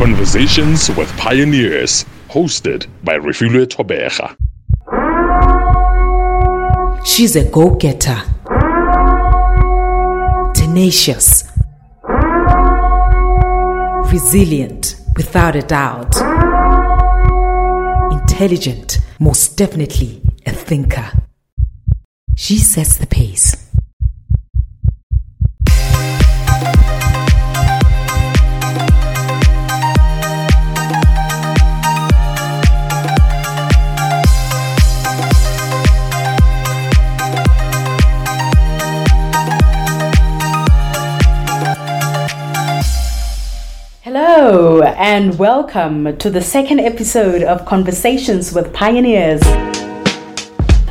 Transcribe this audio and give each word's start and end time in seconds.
Conversations 0.00 0.88
with 0.96 1.14
Pioneers, 1.18 2.06
hosted 2.30 2.86
by 3.04 3.18
Refilwe 3.18 3.66
Tobeja. 3.66 4.34
She's 7.04 7.36
a 7.36 7.44
go 7.44 7.74
getter, 7.74 8.22
tenacious, 10.54 11.44
resilient, 14.10 14.96
without 15.18 15.54
a 15.54 15.60
doubt, 15.60 16.16
intelligent, 18.10 19.00
most 19.18 19.58
definitely 19.58 20.22
a 20.46 20.52
thinker. 20.52 21.10
She 22.36 22.56
sets 22.56 22.96
the 22.96 23.06
pace. 23.06 23.69
Hello, 44.12 44.82
and 44.82 45.38
welcome 45.38 46.18
to 46.18 46.30
the 46.30 46.42
second 46.42 46.80
episode 46.80 47.44
of 47.44 47.64
Conversations 47.64 48.52
with 48.52 48.74
Pioneers. 48.74 49.40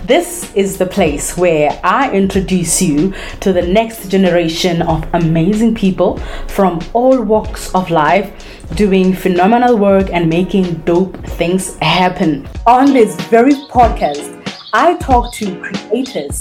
This 0.06 0.50
is 0.56 0.78
the 0.78 0.86
place 0.86 1.36
where 1.36 1.78
I 1.84 2.10
introduce 2.14 2.82
you 2.82 3.14
to 3.42 3.52
the 3.52 3.62
next 3.62 4.08
generation 4.08 4.82
of 4.84 5.06
amazing 5.14 5.76
people 5.76 6.16
from 6.48 6.80
all 6.94 7.22
walks 7.22 7.76
of 7.76 7.92
life 7.92 8.32
doing 8.76 9.14
phenomenal 9.14 9.78
work 9.78 10.10
and 10.14 10.30
making 10.30 10.76
dope 10.86 11.18
things 11.26 11.76
happen. 11.80 12.48
On 12.66 12.94
this 12.94 13.20
very 13.28 13.56
podcast, 13.70 14.39
I 14.72 14.98
talk 14.98 15.34
to 15.34 15.60
creators, 15.62 16.40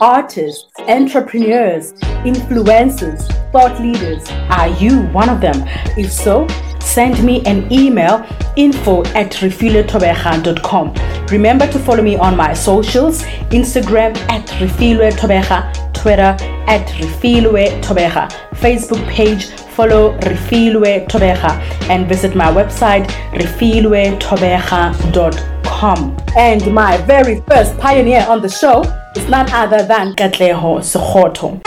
artists, 0.00 0.68
entrepreneurs, 0.78 1.92
influencers, 2.24 3.28
thought 3.52 3.80
leaders. 3.80 4.28
Are 4.50 4.68
you 4.82 5.02
one 5.12 5.28
of 5.28 5.40
them? 5.40 5.62
If 5.96 6.10
so, 6.10 6.48
send 6.80 7.22
me 7.22 7.44
an 7.46 7.72
email 7.72 8.26
info 8.56 9.04
at 9.14 9.30
refilwetobeja.com. 9.32 11.26
Remember 11.26 11.68
to 11.68 11.78
follow 11.78 12.02
me 12.02 12.16
on 12.16 12.36
my 12.36 12.52
socials 12.52 13.22
Instagram 13.52 14.16
at 14.28 14.48
refilwetobeja, 14.58 15.94
Twitter 15.94 16.36
at 16.66 16.88
refilwetobeja, 16.88 18.28
Facebook 18.54 19.06
page 19.08 19.46
follow 19.78 20.18
Refilwe 20.18 21.06
Tobeja 21.06 21.52
and 21.88 22.08
visit 22.08 22.34
my 22.34 22.46
website 22.46 23.06
refilwetobeja.com. 23.32 25.57
And 25.80 26.74
my 26.74 26.96
very 26.96 27.40
first 27.42 27.78
pioneer 27.78 28.26
on 28.28 28.42
the 28.42 28.48
show 28.48 28.82
is 29.14 29.28
none 29.28 29.48
other 29.52 29.84
than 29.84 30.12
Katleho 30.14 30.80
Sekhotho. 30.80 31.62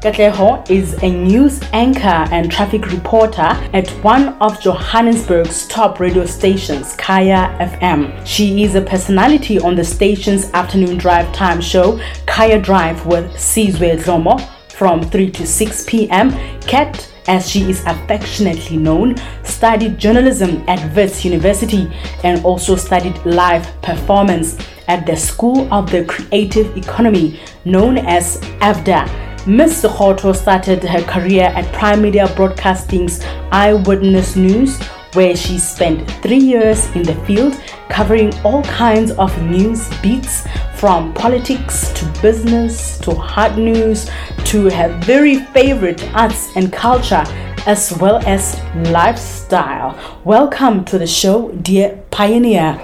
Katleho 0.00 0.68
is 0.68 1.00
a 1.04 1.08
news 1.08 1.60
anchor 1.72 2.26
and 2.32 2.50
traffic 2.50 2.90
reporter 2.90 3.52
at 3.72 3.88
one 4.02 4.30
of 4.40 4.60
Johannesburg's 4.60 5.68
top 5.68 6.00
radio 6.00 6.26
stations, 6.26 6.96
Kaya 6.96 7.56
FM. 7.60 8.26
She 8.26 8.64
is 8.64 8.74
a 8.74 8.80
personality 8.80 9.60
on 9.60 9.76
the 9.76 9.84
station's 9.84 10.50
afternoon 10.52 10.98
drive 10.98 11.32
time 11.32 11.60
show, 11.60 12.00
Kaya 12.26 12.60
Drive 12.60 13.06
with 13.06 13.26
Sizwe 13.34 14.02
Dhlomo, 14.02 14.40
from 14.80 15.02
3 15.02 15.30
to 15.30 15.46
6 15.46 15.84
p.m. 15.84 16.30
Kat, 16.62 17.06
as 17.28 17.50
she 17.50 17.68
is 17.70 17.84
affectionately 17.84 18.78
known, 18.78 19.14
studied 19.44 19.98
journalism 19.98 20.64
at 20.68 20.80
Wits 20.96 21.22
University 21.22 21.86
and 22.24 22.42
also 22.46 22.76
studied 22.76 23.14
live 23.26 23.68
performance 23.82 24.56
at 24.88 25.04
the 25.04 25.14
School 25.14 25.68
of 25.70 25.90
the 25.90 26.06
Creative 26.06 26.74
Economy, 26.78 27.38
known 27.66 27.98
as 27.98 28.38
AFDA. 28.62 29.04
Ms. 29.46 29.82
Sekhotho 29.82 30.34
started 30.34 30.82
her 30.82 31.02
career 31.02 31.52
at 31.54 31.70
Prime 31.74 32.00
Media 32.00 32.26
Broadcasting's 32.34 33.22
Eyewitness 33.52 34.34
News, 34.34 34.80
where 35.14 35.34
she 35.36 35.58
spent 35.58 36.08
three 36.22 36.38
years 36.38 36.86
in 36.94 37.02
the 37.02 37.14
field 37.26 37.60
covering 37.88 38.32
all 38.44 38.62
kinds 38.64 39.10
of 39.12 39.30
news 39.42 39.88
beats 40.00 40.46
from 40.76 41.12
politics 41.14 41.90
to 41.92 42.04
business 42.22 42.98
to 42.98 43.14
hard 43.14 43.58
news 43.58 44.08
to 44.44 44.70
her 44.70 44.88
very 45.02 45.36
favorite 45.52 46.02
arts 46.14 46.56
and 46.56 46.72
culture 46.72 47.24
as 47.66 47.92
well 47.98 48.16
as 48.26 48.58
lifestyle. 48.90 49.98
Welcome 50.24 50.84
to 50.86 50.98
the 50.98 51.06
show, 51.06 51.50
dear 51.52 52.02
Pioneer. 52.10 52.80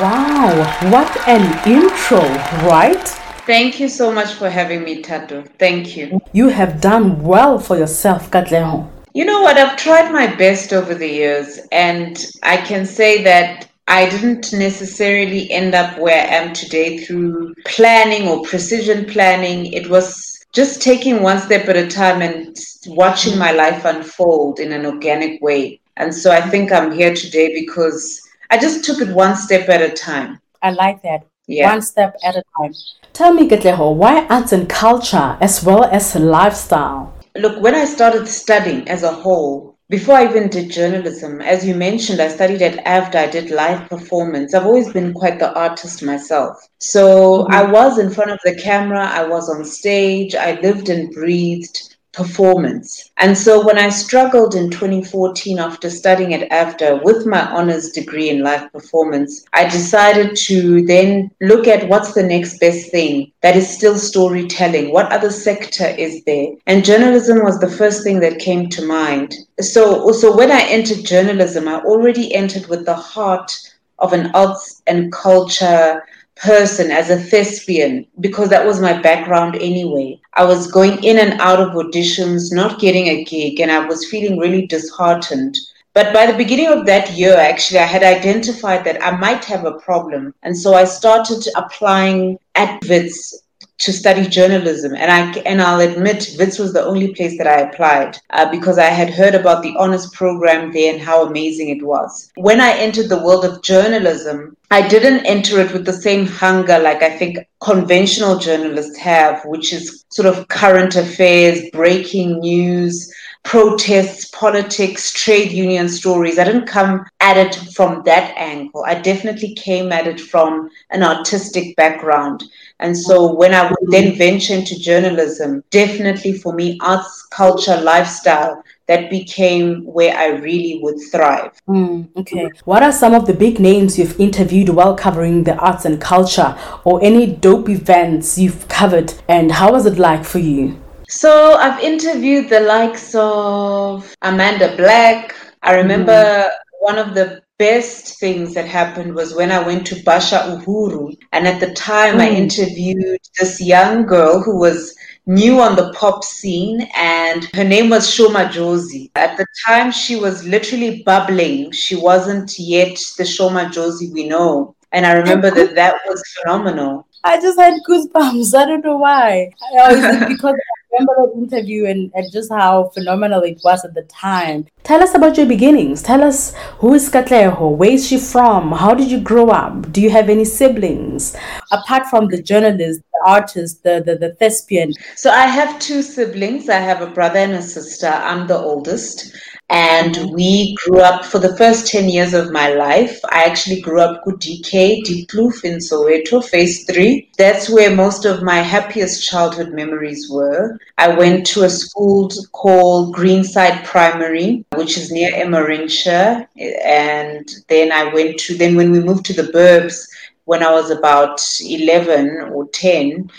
Wow, 0.00 0.90
what 0.90 1.28
an 1.28 1.44
intro, 1.68 2.20
right? 2.68 3.06
Thank 3.46 3.78
you 3.78 3.88
so 3.88 4.10
much 4.10 4.34
for 4.34 4.48
having 4.48 4.82
me, 4.82 5.02
Tato. 5.02 5.44
Thank 5.58 5.96
you. 5.96 6.20
You 6.32 6.48
have 6.48 6.80
done 6.80 7.22
well 7.22 7.58
for 7.58 7.76
yourself, 7.76 8.30
Katleho. 8.30 8.90
You 9.14 9.24
know 9.24 9.42
what? 9.42 9.56
I've 9.56 9.76
tried 9.76 10.10
my 10.10 10.26
best 10.34 10.72
over 10.72 10.92
the 10.92 11.08
years, 11.08 11.60
and 11.70 12.26
I 12.42 12.56
can 12.56 12.84
say 12.84 13.22
that 13.22 13.70
I 13.86 14.08
didn't 14.10 14.52
necessarily 14.52 15.48
end 15.52 15.72
up 15.72 15.96
where 16.00 16.20
I 16.20 16.34
am 16.34 16.52
today 16.52 16.98
through 16.98 17.54
planning 17.64 18.26
or 18.26 18.42
precision 18.42 19.04
planning. 19.04 19.72
It 19.72 19.88
was 19.88 20.44
just 20.52 20.82
taking 20.82 21.22
one 21.22 21.38
step 21.38 21.68
at 21.68 21.76
a 21.76 21.86
time 21.86 22.22
and 22.22 22.58
watching 22.88 23.38
my 23.38 23.52
life 23.52 23.84
unfold 23.84 24.58
in 24.58 24.72
an 24.72 24.84
organic 24.84 25.40
way. 25.40 25.80
And 25.96 26.12
so 26.12 26.32
I 26.32 26.40
think 26.40 26.72
I'm 26.72 26.90
here 26.90 27.14
today 27.14 27.54
because 27.54 28.20
I 28.50 28.58
just 28.58 28.84
took 28.84 29.00
it 29.00 29.14
one 29.14 29.36
step 29.36 29.68
at 29.68 29.80
a 29.80 29.90
time. 29.90 30.40
I 30.60 30.72
like 30.72 31.02
that. 31.02 31.24
Yeah. 31.46 31.70
One 31.70 31.82
step 31.82 32.16
at 32.24 32.34
a 32.34 32.42
time. 32.58 32.74
Tell 33.12 33.32
me, 33.32 33.46
Katleho, 33.48 33.94
why 33.94 34.26
arts 34.26 34.50
and 34.50 34.68
culture 34.68 35.36
as 35.40 35.62
well 35.62 35.84
as 35.84 36.16
lifestyle? 36.16 37.13
Look, 37.36 37.60
when 37.60 37.74
I 37.74 37.84
started 37.84 38.28
studying 38.28 38.88
as 38.88 39.02
a 39.02 39.10
whole, 39.10 39.76
before 39.90 40.14
I 40.14 40.28
even 40.28 40.48
did 40.48 40.70
journalism, 40.70 41.40
as 41.42 41.66
you 41.66 41.74
mentioned, 41.74 42.20
I 42.20 42.28
studied 42.28 42.62
at 42.62 42.84
AFDA, 42.84 43.14
I 43.16 43.26
did 43.26 43.50
live 43.50 43.88
performance. 43.90 44.54
I've 44.54 44.66
always 44.66 44.92
been 44.92 45.12
quite 45.12 45.38
the 45.40 45.52
artist 45.52 46.02
myself. 46.02 46.56
So 46.78 47.42
mm-hmm. 47.42 47.52
I 47.52 47.64
was 47.64 47.98
in 47.98 48.10
front 48.10 48.30
of 48.30 48.38
the 48.44 48.54
camera, 48.54 49.06
I 49.06 49.26
was 49.26 49.50
on 49.50 49.64
stage, 49.64 50.34
I 50.34 50.60
lived 50.60 50.88
and 50.88 51.12
breathed 51.12 51.93
performance. 52.14 53.10
And 53.18 53.36
so 53.36 53.64
when 53.64 53.78
I 53.78 53.88
struggled 53.90 54.54
in 54.54 54.70
2014 54.70 55.58
after 55.58 55.90
studying 55.90 56.34
at 56.34 56.48
AFDA 56.50 57.02
with 57.02 57.26
my 57.26 57.40
honors 57.50 57.90
degree 57.90 58.30
in 58.30 58.42
live 58.42 58.72
performance, 58.72 59.44
I 59.52 59.68
decided 59.68 60.36
to 60.36 60.84
then 60.86 61.30
look 61.40 61.66
at 61.66 61.88
what's 61.88 62.14
the 62.14 62.22
next 62.22 62.58
best 62.58 62.90
thing 62.90 63.32
that 63.42 63.56
is 63.56 63.68
still 63.68 63.98
storytelling. 63.98 64.92
What 64.92 65.12
other 65.12 65.30
sector 65.30 65.86
is 65.86 66.22
there? 66.24 66.48
And 66.66 66.84
journalism 66.84 67.42
was 67.42 67.58
the 67.60 67.70
first 67.70 68.02
thing 68.02 68.20
that 68.20 68.38
came 68.38 68.68
to 68.70 68.86
mind. 68.86 69.34
So, 69.60 70.12
so 70.12 70.36
when 70.36 70.50
I 70.50 70.62
entered 70.62 71.04
journalism, 71.04 71.68
I 71.68 71.80
already 71.80 72.34
entered 72.34 72.66
with 72.66 72.86
the 72.86 72.94
heart 72.94 73.52
of 73.98 74.12
an 74.12 74.30
arts 74.34 74.82
and 74.86 75.12
culture 75.12 76.02
person 76.36 76.90
as 76.90 77.10
a 77.10 77.18
thespian 77.18 78.06
because 78.20 78.48
that 78.48 78.66
was 78.66 78.80
my 78.80 79.00
background 79.00 79.56
anyway. 79.56 80.20
I 80.34 80.44
was 80.44 80.70
going 80.70 81.02
in 81.04 81.18
and 81.18 81.40
out 81.40 81.60
of 81.60 81.74
auditions, 81.74 82.52
not 82.52 82.80
getting 82.80 83.06
a 83.08 83.24
gig, 83.24 83.60
and 83.60 83.70
I 83.70 83.86
was 83.86 84.08
feeling 84.10 84.38
really 84.38 84.66
disheartened. 84.66 85.56
But 85.94 86.12
by 86.12 86.26
the 86.26 86.36
beginning 86.36 86.66
of 86.66 86.86
that 86.86 87.12
year, 87.12 87.36
actually, 87.36 87.78
I 87.78 87.84
had 87.84 88.02
identified 88.02 88.84
that 88.84 89.00
I 89.00 89.16
might 89.16 89.44
have 89.44 89.64
a 89.64 89.78
problem. 89.78 90.34
And 90.42 90.58
so 90.58 90.74
I 90.74 90.84
started 90.84 91.46
applying 91.54 92.38
at 92.56 92.82
WITS 92.84 93.43
to 93.84 93.92
study 93.92 94.26
journalism. 94.26 94.94
And 94.94 95.10
I 95.10 95.38
and 95.40 95.60
I'll 95.60 95.80
admit, 95.80 96.34
WITS 96.38 96.58
was 96.58 96.72
the 96.72 96.84
only 96.84 97.14
place 97.14 97.36
that 97.36 97.46
I 97.46 97.60
applied 97.60 98.16
uh, 98.30 98.50
because 98.50 98.78
I 98.78 98.86
had 98.86 99.10
heard 99.10 99.34
about 99.34 99.62
the 99.62 99.74
honors 99.78 100.08
program 100.10 100.72
there 100.72 100.92
and 100.92 101.02
how 101.02 101.26
amazing 101.26 101.68
it 101.68 101.84
was. 101.84 102.32
When 102.36 102.60
I 102.62 102.72
entered 102.72 103.10
the 103.10 103.22
world 103.22 103.44
of 103.44 103.62
journalism, 103.62 104.56
I 104.70 104.88
didn't 104.88 105.26
enter 105.26 105.60
it 105.60 105.72
with 105.74 105.84
the 105.84 105.92
same 105.92 106.26
hunger 106.26 106.78
like 106.78 107.02
I 107.02 107.10
think 107.10 107.46
conventional 107.60 108.38
journalists 108.38 108.96
have, 108.96 109.44
which 109.44 109.72
is 109.74 110.04
sort 110.08 110.26
of 110.26 110.48
current 110.48 110.96
affairs, 110.96 111.60
breaking 111.72 112.40
news, 112.40 113.12
protests, 113.44 114.30
politics, 114.30 115.12
trade 115.12 115.52
union 115.52 115.88
stories. 115.88 116.38
I 116.38 116.44
didn't 116.44 116.66
come 116.66 117.04
at 117.20 117.36
it 117.36 117.54
from 117.74 118.02
that 118.04 118.34
angle. 118.36 118.84
I 118.86 118.94
definitely 118.94 119.54
came 119.54 119.92
at 119.92 120.06
it 120.06 120.20
from 120.20 120.70
an 120.90 121.02
artistic 121.02 121.76
background. 121.76 122.42
And 122.80 122.96
so 122.96 123.32
when 123.32 123.54
I 123.54 123.68
would 123.68 123.90
then 123.90 124.16
venture 124.16 124.54
into 124.54 124.78
journalism, 124.80 125.62
definitely 125.70 126.32
for 126.32 126.54
me, 126.54 126.78
arts, 126.82 127.26
culture, 127.30 127.80
lifestyle, 127.80 128.64
that 128.86 129.08
became 129.08 129.84
where 129.84 130.16
I 130.16 130.28
really 130.38 130.80
would 130.82 130.98
thrive. 131.10 131.52
Mm, 131.68 132.08
okay. 132.16 132.50
What 132.64 132.82
are 132.82 132.92
some 132.92 133.14
of 133.14 133.26
the 133.26 133.34
big 133.34 133.60
names 133.60 133.98
you've 133.98 134.18
interviewed 134.20 134.70
while 134.70 134.94
covering 134.94 135.44
the 135.44 135.56
arts 135.56 135.84
and 135.84 136.00
culture 136.00 136.56
or 136.84 137.02
any 137.02 137.26
dope 137.26 137.68
events 137.68 138.36
you've 138.36 138.68
covered 138.68 139.14
and 139.28 139.52
how 139.52 139.72
was 139.72 139.86
it 139.86 139.98
like 139.98 140.24
for 140.24 140.38
you? 140.38 140.83
So 141.14 141.54
I've 141.54 141.78
interviewed 141.78 142.48
the 142.48 142.58
likes 142.58 143.14
of 143.14 144.16
Amanda 144.22 144.76
Black. 144.76 145.36
I 145.62 145.76
remember 145.76 146.12
mm. 146.12 146.50
one 146.80 146.98
of 146.98 147.14
the 147.14 147.40
best 147.56 148.18
things 148.18 148.52
that 148.54 148.66
happened 148.66 149.14
was 149.14 149.32
when 149.32 149.52
I 149.52 149.64
went 149.64 149.86
to 149.86 150.02
Basha 150.02 150.38
Uhuru. 150.38 151.16
And 151.30 151.46
at 151.46 151.60
the 151.60 151.72
time, 151.74 152.16
mm. 152.16 152.20
I 152.22 152.30
interviewed 152.30 153.20
this 153.38 153.60
young 153.60 154.06
girl 154.06 154.42
who 154.42 154.58
was 154.58 154.96
new 155.26 155.60
on 155.60 155.76
the 155.76 155.92
pop 155.92 156.24
scene 156.24 156.88
and 156.96 157.44
her 157.54 157.62
name 157.62 157.90
was 157.90 158.12
Sho 158.12 158.28
Madjozi. 158.28 159.12
At 159.14 159.36
the 159.36 159.46
time, 159.68 159.92
she 159.92 160.16
was 160.16 160.44
literally 160.44 161.04
bubbling. 161.04 161.70
She 161.70 161.94
wasn't 161.94 162.58
yet 162.58 162.98
the 163.18 163.24
Sho 163.24 163.50
Madjozi 163.50 164.12
we 164.12 164.28
know. 164.28 164.74
And 164.90 165.06
I 165.06 165.12
remember 165.12 165.52
that 165.52 165.76
that 165.76 165.94
was 166.08 166.24
phenomenal. 166.36 167.06
I 167.24 167.40
just 167.40 167.58
had 167.58 167.74
goosebumps. 167.88 168.54
I 168.54 168.66
don't 168.66 168.84
know 168.84 168.98
why. 168.98 169.50
I 169.78 170.26
because 170.28 170.56
remember 170.94 171.14
that 171.16 171.32
interview 171.36 171.86
and, 171.86 172.10
and 172.14 172.30
just 172.32 172.52
how 172.52 172.90
phenomenal 172.94 173.42
it 173.42 173.60
was 173.64 173.84
at 173.84 173.94
the 173.94 174.02
time. 174.02 174.66
Tell 174.82 175.02
us 175.02 175.14
about 175.14 175.36
your 175.36 175.46
beginnings. 175.46 176.02
Tell 176.02 176.22
us 176.22 176.54
who 176.78 176.94
is 176.94 177.08
Katleho? 177.08 177.76
Where 177.76 177.92
is 177.92 178.06
she 178.06 178.18
from? 178.18 178.72
How 178.72 178.94
did 178.94 179.10
you 179.10 179.20
grow 179.20 179.48
up? 179.48 179.92
Do 179.92 180.00
you 180.00 180.10
have 180.10 180.28
any 180.28 180.44
siblings? 180.44 181.36
Apart 181.72 182.06
from 182.06 182.28
the 182.28 182.42
journalist, 182.42 183.00
the 183.12 183.22
artist, 183.26 183.82
the, 183.82 184.02
the, 184.04 184.16
the 184.16 184.34
thespian. 184.34 184.92
So 185.16 185.30
I 185.30 185.46
have 185.46 185.78
two 185.78 186.02
siblings. 186.02 186.68
I 186.68 186.78
have 186.78 187.00
a 187.00 187.06
brother 187.06 187.38
and 187.38 187.52
a 187.52 187.62
sister. 187.62 188.08
I'm 188.08 188.46
the 188.46 188.58
oldest 188.58 189.34
and 189.70 190.30
we 190.32 190.74
grew 190.84 191.00
up 191.00 191.24
for 191.24 191.38
the 191.38 191.56
first 191.56 191.86
10 191.86 192.08
years 192.08 192.34
of 192.34 192.52
my 192.52 192.74
life. 192.74 193.18
I 193.30 193.44
actually 193.44 193.80
grew 193.80 194.00
up 194.00 194.24
DK, 194.24 195.02
Diepkloof 195.04 195.64
in 195.64 195.78
Soweto, 195.78 196.44
phase 196.44 196.84
three. 196.84 197.30
That's 197.38 197.70
where 197.70 197.94
most 197.94 198.24
of 198.24 198.42
my 198.42 198.56
happiest 198.56 199.26
childhood 199.26 199.72
memories 199.72 200.28
were. 200.30 200.78
I 200.98 201.08
went 201.08 201.46
to 201.48 201.64
a 201.64 201.70
school 201.70 202.30
called 202.52 203.14
Greenside 203.14 203.84
Primary, 203.84 204.64
which 204.74 204.98
is 204.98 205.10
near 205.10 205.32
Emmarentia. 205.32 206.46
And 206.84 207.48
then 207.68 207.90
I 207.90 208.12
went 208.12 208.38
to, 208.40 208.56
then 208.56 208.76
when 208.76 208.92
we 208.92 209.00
moved 209.00 209.24
to 209.26 209.32
the 209.32 209.50
burbs, 209.50 210.06
when 210.44 210.62
I 210.62 210.70
was 210.72 210.90
about 210.90 211.40
11 211.62 212.50
or 212.52 212.68
10, 212.68 213.30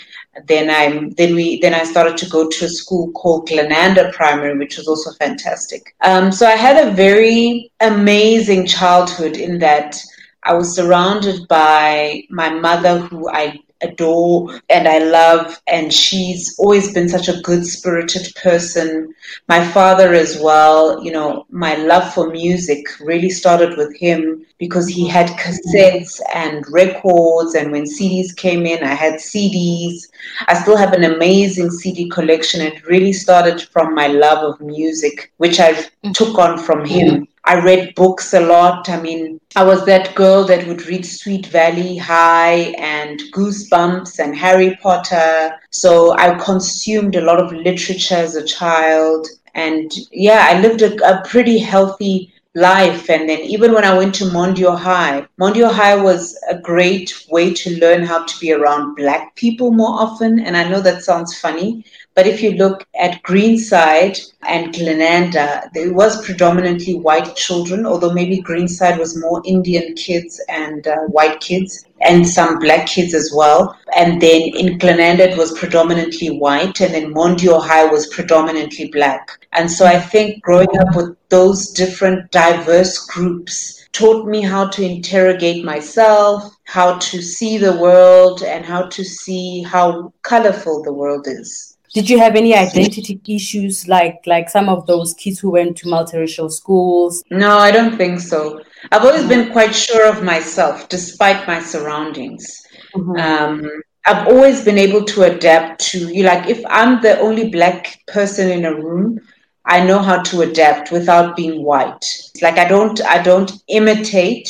then 0.44 0.70
I 0.70 1.10
then 1.16 1.34
we 1.34 1.58
then 1.60 1.74
I 1.74 1.84
started 1.84 2.16
to 2.18 2.28
go 2.28 2.48
to 2.48 2.64
a 2.64 2.68
school 2.68 3.10
called 3.12 3.48
Glenanda 3.48 4.12
Primary, 4.12 4.56
which 4.58 4.76
was 4.76 4.88
also 4.88 5.12
fantastic. 5.12 5.94
Um, 6.02 6.32
so 6.32 6.46
I 6.46 6.56
had 6.56 6.86
a 6.86 6.92
very 6.92 7.70
amazing 7.80 8.66
childhood 8.66 9.36
in 9.36 9.58
that 9.60 9.96
I 10.42 10.54
was 10.54 10.74
surrounded 10.74 11.48
by 11.48 12.22
my 12.30 12.50
mother, 12.50 12.98
who 12.98 13.28
I 13.28 13.58
adore 13.80 14.60
and 14.68 14.88
I 14.88 14.98
love, 14.98 15.60
and 15.66 15.92
she's 15.92 16.56
always 16.58 16.92
been 16.92 17.08
such 17.08 17.28
a 17.28 17.40
good 17.42 17.66
spirited 17.66 18.34
person. 18.34 19.14
My 19.48 19.66
father, 19.66 20.12
as 20.14 20.38
well, 20.40 21.02
you 21.04 21.12
know, 21.12 21.46
my 21.50 21.76
love 21.76 22.12
for 22.14 22.30
music 22.30 22.86
really 23.00 23.30
started 23.30 23.76
with 23.76 23.96
him 23.96 24.44
because 24.58 24.88
he 24.88 25.06
had 25.06 25.28
cassettes 25.38 26.20
and 26.34 26.64
records, 26.70 27.54
and 27.54 27.72
when 27.72 27.84
CDs 27.84 28.34
came 28.34 28.66
in, 28.66 28.82
I 28.82 28.94
had 28.94 29.14
CDs. 29.14 30.08
I 30.48 30.54
still 30.54 30.76
have 30.76 30.92
an 30.92 31.04
amazing 31.04 31.70
CD 31.70 32.08
collection. 32.08 32.60
It 32.60 32.86
really 32.86 33.12
started 33.12 33.60
from 33.60 33.94
my 33.94 34.06
love 34.06 34.42
of 34.42 34.60
music, 34.60 35.32
which 35.36 35.60
I 35.60 35.74
mm. 35.74 36.14
took 36.14 36.38
on 36.38 36.58
from 36.58 36.84
him. 36.84 37.28
I 37.46 37.60
read 37.60 37.94
books 37.94 38.34
a 38.34 38.40
lot. 38.40 38.88
I 38.88 39.00
mean, 39.00 39.40
I 39.54 39.62
was 39.62 39.86
that 39.86 40.14
girl 40.16 40.44
that 40.44 40.66
would 40.66 40.86
read 40.86 41.06
Sweet 41.06 41.46
Valley 41.46 41.96
High 41.96 42.74
and 42.76 43.20
Goosebumps 43.32 44.18
and 44.18 44.36
Harry 44.36 44.76
Potter. 44.82 45.52
So 45.70 46.16
I 46.18 46.34
consumed 46.34 47.14
a 47.14 47.20
lot 47.20 47.40
of 47.40 47.52
literature 47.52 48.16
as 48.16 48.34
a 48.34 48.44
child. 48.44 49.28
And 49.54 49.92
yeah, 50.10 50.48
I 50.50 50.60
lived 50.60 50.82
a, 50.82 50.94
a 51.08 51.24
pretty 51.24 51.58
healthy 51.58 52.32
life. 52.56 53.10
And 53.10 53.28
then 53.28 53.40
even 53.40 53.72
when 53.72 53.84
I 53.84 53.96
went 53.96 54.14
to 54.16 54.24
Mondeor 54.24 54.78
High, 54.78 55.26
Mondeor 55.38 55.70
High 55.70 55.94
was 55.94 56.36
a 56.48 56.58
great 56.58 57.12
way 57.30 57.52
to 57.52 57.78
learn 57.78 58.02
how 58.02 58.24
to 58.24 58.40
be 58.40 58.52
around 58.52 58.96
Black 58.96 59.36
people 59.36 59.70
more 59.70 60.00
often. 60.00 60.40
And 60.40 60.56
I 60.56 60.68
know 60.68 60.80
that 60.80 61.04
sounds 61.04 61.38
funny, 61.38 61.84
but 62.14 62.26
if 62.26 62.42
you 62.42 62.52
look 62.52 62.86
at 62.98 63.22
Greenside 63.22 64.18
and 64.48 64.72
Glenanda, 64.72 65.70
there 65.74 65.92
was 65.92 66.24
predominantly 66.24 66.94
white 66.94 67.36
children, 67.36 67.84
although 67.84 68.12
maybe 68.12 68.40
Greenside 68.40 68.98
was 68.98 69.20
more 69.20 69.42
Indian 69.44 69.94
kids 69.94 70.40
and 70.48 70.86
uh, 70.86 70.96
white 71.08 71.40
kids 71.40 71.84
and 72.02 72.26
some 72.26 72.58
black 72.58 72.86
kids 72.86 73.14
as 73.14 73.32
well. 73.34 73.78
And 73.96 74.20
then 74.20 74.42
in 74.42 74.78
Glenanda, 74.78 75.20
it 75.20 75.38
was 75.38 75.58
predominantly 75.58 76.38
white, 76.38 76.80
and 76.80 76.94
then 76.94 77.14
Mondeor 77.14 77.64
High 77.64 77.86
was 77.86 78.06
predominantly 78.08 78.88
black. 78.88 79.46
And 79.52 79.70
so 79.70 79.86
I 79.86 79.98
think 79.98 80.42
growing 80.42 80.68
up 80.80 80.94
with 80.94 81.16
those 81.28 81.70
different 81.70 82.30
diverse 82.30 83.06
groups 83.06 83.88
taught 83.92 84.26
me 84.26 84.42
how 84.42 84.68
to 84.68 84.84
interrogate 84.84 85.64
myself, 85.64 86.54
how 86.64 86.98
to 86.98 87.22
see 87.22 87.56
the 87.56 87.76
world, 87.78 88.42
and 88.42 88.64
how 88.64 88.82
to 88.88 89.04
see 89.04 89.62
how 89.62 90.12
colorful 90.22 90.82
the 90.82 90.92
world 90.92 91.26
is. 91.26 91.76
Did 91.94 92.10
you 92.10 92.18
have 92.18 92.36
any 92.36 92.54
identity 92.54 93.18
issues 93.26 93.88
like 93.88 94.20
like 94.26 94.50
some 94.50 94.68
of 94.68 94.86
those 94.86 95.14
kids 95.14 95.38
who 95.38 95.52
went 95.52 95.78
to 95.78 95.86
multiracial 95.86 96.52
schools? 96.52 97.24
No, 97.30 97.56
I 97.56 97.70
don't 97.70 97.96
think 97.96 98.20
so. 98.20 98.60
I've 98.92 99.04
always 99.04 99.26
been 99.26 99.52
quite 99.52 99.74
sure 99.74 100.08
of 100.08 100.22
myself 100.22 100.88
despite 100.88 101.46
my 101.46 101.60
surroundings. 101.60 102.66
Mm-hmm. 102.94 103.16
Um, 103.16 103.70
I've 104.06 104.28
always 104.28 104.64
been 104.64 104.78
able 104.78 105.04
to 105.04 105.24
adapt 105.24 105.80
to 105.90 105.98
you 105.98 106.22
like 106.22 106.48
if 106.48 106.64
I'm 106.68 107.02
the 107.02 107.18
only 107.18 107.50
black 107.50 108.00
person 108.06 108.50
in 108.50 108.64
a 108.64 108.74
room, 108.74 109.20
I 109.64 109.84
know 109.84 109.98
how 109.98 110.22
to 110.22 110.42
adapt 110.42 110.92
without 110.92 111.36
being 111.36 111.64
white. 111.64 112.04
Like 112.40 112.56
I 112.58 112.68
don't 112.68 113.00
I 113.04 113.20
don't 113.20 113.52
imitate, 113.66 114.48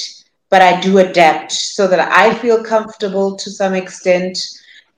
but 0.51 0.61
I 0.61 0.79
do 0.81 0.99
adapt 0.99 1.53
so 1.53 1.89
that 1.89 2.01
I 2.13 2.35
feel 2.35 2.63
comfortable 2.63 3.37
to 3.37 3.51
some 3.51 3.73
extent 3.73 4.39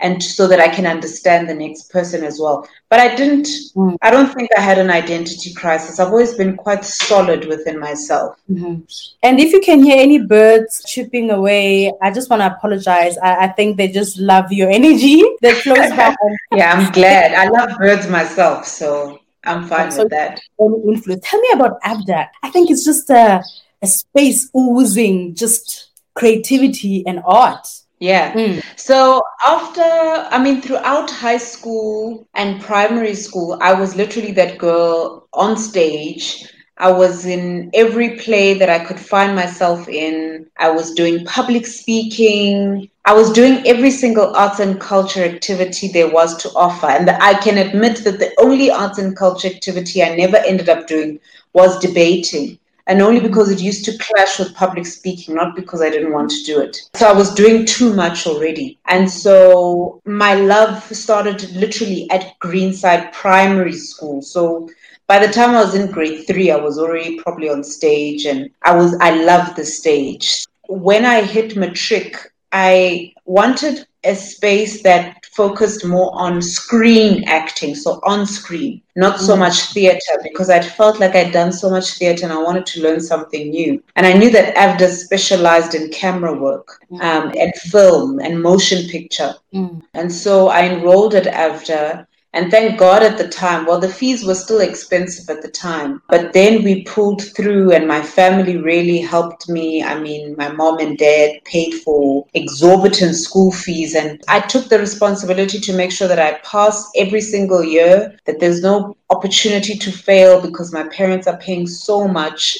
and 0.00 0.22
so 0.22 0.46
that 0.46 0.60
I 0.60 0.68
can 0.68 0.86
understand 0.86 1.48
the 1.48 1.54
next 1.54 1.90
person 1.90 2.22
as 2.22 2.38
well. 2.38 2.68
But 2.88 3.00
I 3.00 3.14
didn't, 3.14 3.46
mm. 3.74 3.96
I 4.00 4.10
don't 4.10 4.32
think 4.32 4.48
I 4.56 4.60
had 4.60 4.78
an 4.78 4.90
identity 4.90 5.52
crisis. 5.52 5.98
I've 5.98 6.08
always 6.08 6.34
been 6.34 6.56
quite 6.56 6.84
solid 6.84 7.46
within 7.46 7.78
myself. 7.80 8.38
Mm-hmm. 8.50 8.82
And 9.22 9.40
if 9.40 9.52
you 9.52 9.60
can 9.60 9.82
hear 9.82 10.00
any 10.00 10.24
birds 10.24 10.84
chipping 10.86 11.30
away, 11.30 11.92
I 12.00 12.12
just 12.12 12.30
want 12.30 12.42
to 12.42 12.46
apologize. 12.46 13.18
I, 13.18 13.46
I 13.46 13.48
think 13.48 13.76
they 13.76 13.88
just 13.88 14.18
love 14.18 14.52
your 14.52 14.70
energy 14.70 15.22
that 15.42 15.56
flows 15.56 15.90
back. 15.90 16.16
yeah, 16.52 16.72
I'm 16.72 16.92
glad. 16.92 17.34
I 17.34 17.48
love 17.48 17.76
birds 17.78 18.08
myself. 18.08 18.66
So 18.66 19.20
I'm 19.44 19.66
fine 19.66 19.90
so 19.90 20.04
with 20.04 20.10
that. 20.10 20.40
Influence. 20.60 21.28
Tell 21.28 21.40
me 21.40 21.48
about 21.54 21.80
AFDA. 21.82 22.28
I 22.42 22.50
think 22.50 22.70
it's 22.70 22.84
just 22.84 23.10
a, 23.10 23.42
a 23.82 23.86
space 23.86 24.48
oozing 24.56 25.34
just 25.34 25.90
creativity 26.14 27.04
and 27.06 27.20
art. 27.24 27.66
Yeah. 28.00 28.32
Mm. 28.32 28.62
So 28.76 29.22
after, 29.46 29.82
I 29.82 30.40
mean, 30.42 30.62
throughout 30.62 31.10
high 31.10 31.38
school 31.38 32.26
and 32.34 32.60
primary 32.60 33.14
school, 33.14 33.58
I 33.60 33.74
was 33.74 33.96
literally 33.96 34.32
that 34.32 34.58
girl 34.58 35.26
on 35.32 35.56
stage. 35.56 36.46
I 36.80 36.92
was 36.92 37.26
in 37.26 37.70
every 37.74 38.16
play 38.18 38.54
that 38.54 38.70
I 38.70 38.84
could 38.84 39.00
find 39.00 39.34
myself 39.34 39.88
in. 39.88 40.46
I 40.58 40.70
was 40.70 40.92
doing 40.92 41.24
public 41.24 41.66
speaking. 41.66 42.88
I 43.04 43.14
was 43.14 43.32
doing 43.32 43.66
every 43.66 43.90
single 43.90 44.32
arts 44.36 44.60
and 44.60 44.80
culture 44.80 45.24
activity 45.24 45.88
there 45.88 46.08
was 46.08 46.36
to 46.42 46.50
offer. 46.50 46.86
And 46.86 47.10
I 47.10 47.34
can 47.34 47.58
admit 47.58 48.04
that 48.04 48.20
the 48.20 48.32
only 48.38 48.70
arts 48.70 48.98
and 48.98 49.16
culture 49.16 49.48
activity 49.48 50.04
I 50.04 50.14
never 50.14 50.36
ended 50.36 50.68
up 50.68 50.86
doing 50.86 51.18
was 51.52 51.80
debating 51.80 52.60
and 52.88 53.02
only 53.02 53.20
because 53.20 53.50
it 53.50 53.60
used 53.60 53.84
to 53.84 53.96
clash 53.98 54.38
with 54.38 54.54
public 54.54 54.86
speaking, 54.86 55.34
not 55.34 55.54
because 55.54 55.82
I 55.82 55.90
didn't 55.90 56.12
want 56.12 56.30
to 56.30 56.42
do 56.44 56.58
it. 56.60 56.78
So 56.94 57.06
I 57.06 57.12
was 57.12 57.34
doing 57.34 57.66
too 57.66 57.94
much 57.94 58.26
already. 58.26 58.78
And 58.86 59.10
so 59.10 60.00
my 60.06 60.34
love 60.34 60.82
started 60.84 61.50
literally 61.54 62.10
at 62.10 62.38
Greenside 62.40 63.12
Primary 63.12 63.74
School. 63.74 64.22
So 64.22 64.70
by 65.06 65.24
the 65.24 65.32
time 65.32 65.50
I 65.50 65.64
was 65.64 65.74
in 65.74 65.90
grade 65.90 66.26
three, 66.26 66.50
I 66.50 66.56
was 66.56 66.78
already 66.78 67.20
probably 67.20 67.50
on 67.50 67.62
stage 67.62 68.24
and 68.24 68.50
I 68.62 68.74
was 68.74 68.96
I 69.00 69.10
loved 69.22 69.56
the 69.56 69.66
stage. 69.66 70.46
When 70.68 71.04
I 71.04 71.22
hit 71.22 71.56
matric, 71.56 72.16
I 72.52 73.12
wanted 73.26 73.86
a 74.04 74.14
space 74.14 74.82
that 74.82 75.24
focused 75.26 75.84
more 75.84 76.10
on 76.14 76.40
screen 76.40 77.24
acting, 77.24 77.74
so 77.74 78.00
on 78.04 78.26
screen, 78.26 78.80
not 78.94 79.20
so 79.20 79.34
mm. 79.34 79.40
much 79.40 79.72
theater, 79.72 80.14
because 80.22 80.50
I'd 80.50 80.64
felt 80.64 81.00
like 81.00 81.16
I'd 81.16 81.32
done 81.32 81.52
so 81.52 81.68
much 81.68 81.98
theater 81.98 82.24
and 82.24 82.32
I 82.32 82.42
wanted 82.42 82.66
to 82.66 82.82
learn 82.82 83.00
something 83.00 83.50
new. 83.50 83.82
And 83.96 84.06
I 84.06 84.12
knew 84.12 84.30
that 84.30 84.54
AFDA 84.54 84.90
specialized 84.90 85.74
in 85.74 85.90
camera 85.90 86.32
work 86.32 86.80
mm. 86.90 87.00
um, 87.00 87.32
and 87.36 87.52
film 87.56 88.20
and 88.20 88.40
motion 88.40 88.88
picture. 88.88 89.34
Mm. 89.52 89.82
And 89.94 90.12
so 90.12 90.48
I 90.48 90.68
enrolled 90.68 91.14
at 91.14 91.24
AFDA 91.24 92.06
And 92.38 92.52
thank 92.52 92.78
God 92.78 93.02
at 93.02 93.18
the 93.18 93.26
time, 93.26 93.66
well, 93.66 93.80
the 93.80 93.88
fees 93.88 94.24
were 94.24 94.36
still 94.36 94.60
expensive 94.60 95.28
at 95.28 95.42
the 95.42 95.48
time, 95.48 96.00
but 96.06 96.32
then 96.34 96.62
we 96.62 96.84
pulled 96.84 97.20
through 97.34 97.72
and 97.72 97.88
my 97.88 98.00
family 98.00 98.56
really 98.56 98.98
helped 98.98 99.48
me. 99.48 99.82
I 99.82 99.98
mean, 99.98 100.36
my 100.38 100.48
mom 100.48 100.78
and 100.78 100.96
dad 100.96 101.40
paid 101.44 101.74
for 101.82 102.28
exorbitant 102.34 103.16
school 103.16 103.50
fees 103.50 103.96
and 103.96 104.22
I 104.28 104.38
took 104.38 104.68
the 104.68 104.78
responsibility 104.78 105.58
to 105.58 105.72
make 105.72 105.90
sure 105.90 106.06
that 106.06 106.20
I 106.20 106.38
passed 106.44 106.86
every 106.94 107.22
single 107.22 107.64
year, 107.64 108.16
that 108.26 108.38
there's 108.38 108.62
no 108.62 108.96
opportunity 109.10 109.76
to 109.76 109.90
fail 109.90 110.40
because 110.40 110.72
my 110.72 110.86
parents 110.90 111.26
are 111.26 111.38
paying 111.38 111.66
so 111.66 112.06
much 112.06 112.56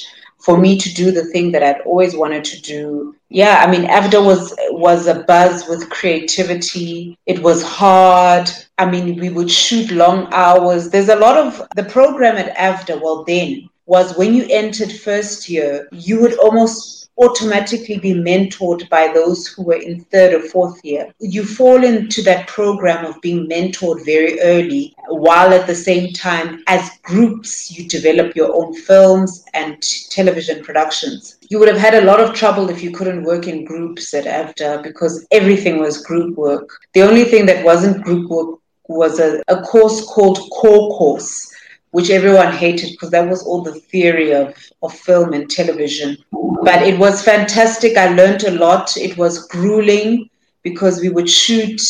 for 0.49 0.57
me 0.57 0.75
to 0.75 0.91
do 0.91 1.11
the 1.11 1.25
thing 1.25 1.51
that 1.51 1.61
I'd 1.61 1.81
always 1.81 2.15
wanted 2.15 2.43
to 2.45 2.59
do. 2.59 3.15
Yeah, 3.29 3.63
I 3.63 3.69
mean, 3.69 3.87
AFDA 3.87 4.25
was 4.25 4.51
was 4.71 5.05
a 5.05 5.19
buzz 5.31 5.67
with 5.69 5.91
creativity. 5.91 7.15
It 7.27 7.43
was 7.43 7.61
hard. 7.61 8.49
I 8.79 8.89
mean, 8.89 9.19
we 9.19 9.29
would 9.29 9.51
shoot 9.51 9.91
long 9.91 10.27
hours. 10.31 10.89
There's 10.89 11.09
a 11.09 11.23
lot 11.27 11.37
of 11.37 11.61
the 11.75 11.83
program 11.83 12.35
at 12.37 12.57
AFDA. 12.57 12.99
Well, 12.99 13.23
then 13.25 13.69
was 13.85 14.17
when 14.17 14.33
you 14.33 14.47
entered 14.49 14.91
first 14.91 15.49
year, 15.49 15.87
you 15.91 16.19
would 16.19 16.35
almost 16.39 17.11
automatically 17.19 17.99
be 17.99 18.13
mentored 18.13 18.89
by 18.89 19.11
those 19.13 19.45
who 19.45 19.61
were 19.63 19.81
in 19.89 20.03
third 20.05 20.33
or 20.33 20.41
fourth 20.41 20.83
year. 20.83 21.13
You 21.19 21.43
fall 21.45 21.83
into 21.83 22.23
that 22.23 22.47
program 22.47 23.05
of 23.05 23.21
being 23.21 23.47
mentored 23.47 24.03
very 24.03 24.39
early, 24.41 24.95
while 25.09 25.53
at 25.53 25.67
the 25.67 25.75
same 25.75 26.13
time, 26.13 26.63
as 26.67 26.89
groups, 27.03 27.71
you 27.71 27.87
develop 27.87 28.35
your 28.35 28.53
own 28.55 28.73
films 28.73 29.45
and 29.53 29.81
television 30.09 30.63
productions. 30.63 31.37
You 31.49 31.59
would 31.59 31.67
have 31.67 31.77
had 31.77 31.95
a 31.95 32.05
lot 32.05 32.19
of 32.19 32.33
trouble 32.33 32.69
if 32.69 32.81
you 32.81 32.91
couldn't 32.91 33.23
work 33.23 33.47
in 33.47 33.65
groups 33.65 34.13
at 34.13 34.25
AFDA 34.25 34.83
because 34.83 35.27
everything 35.31 35.79
was 35.79 36.03
group 36.05 36.37
work. 36.37 36.69
The 36.93 37.01
only 37.01 37.25
thing 37.25 37.45
that 37.47 37.65
wasn't 37.65 38.03
group 38.03 38.29
work 38.29 38.59
was 38.87 39.19
a, 39.19 39.41
a 39.47 39.61
course 39.61 40.05
called 40.05 40.39
Core 40.51 40.97
Course 40.97 41.55
which 41.91 42.09
everyone 42.09 42.53
hated 42.53 42.91
because 42.91 43.09
that 43.09 43.27
was 43.27 43.43
all 43.43 43.63
the 43.63 43.73
theory 43.73 44.31
of, 44.31 44.55
of 44.83 44.93
film 44.93 45.33
and 45.33 45.49
television. 45.49 46.17
But 46.63 46.83
it 46.83 46.99
was 46.99 47.23
fantastic. 47.23 47.97
I 47.97 48.13
learned 48.13 48.43
a 48.43 48.51
lot. 48.51 48.95
It 48.97 49.17
was 49.17 49.47
grueling 49.47 50.29
because 50.63 50.99
we 51.01 51.09
would 51.09 51.29
shoot 51.29 51.81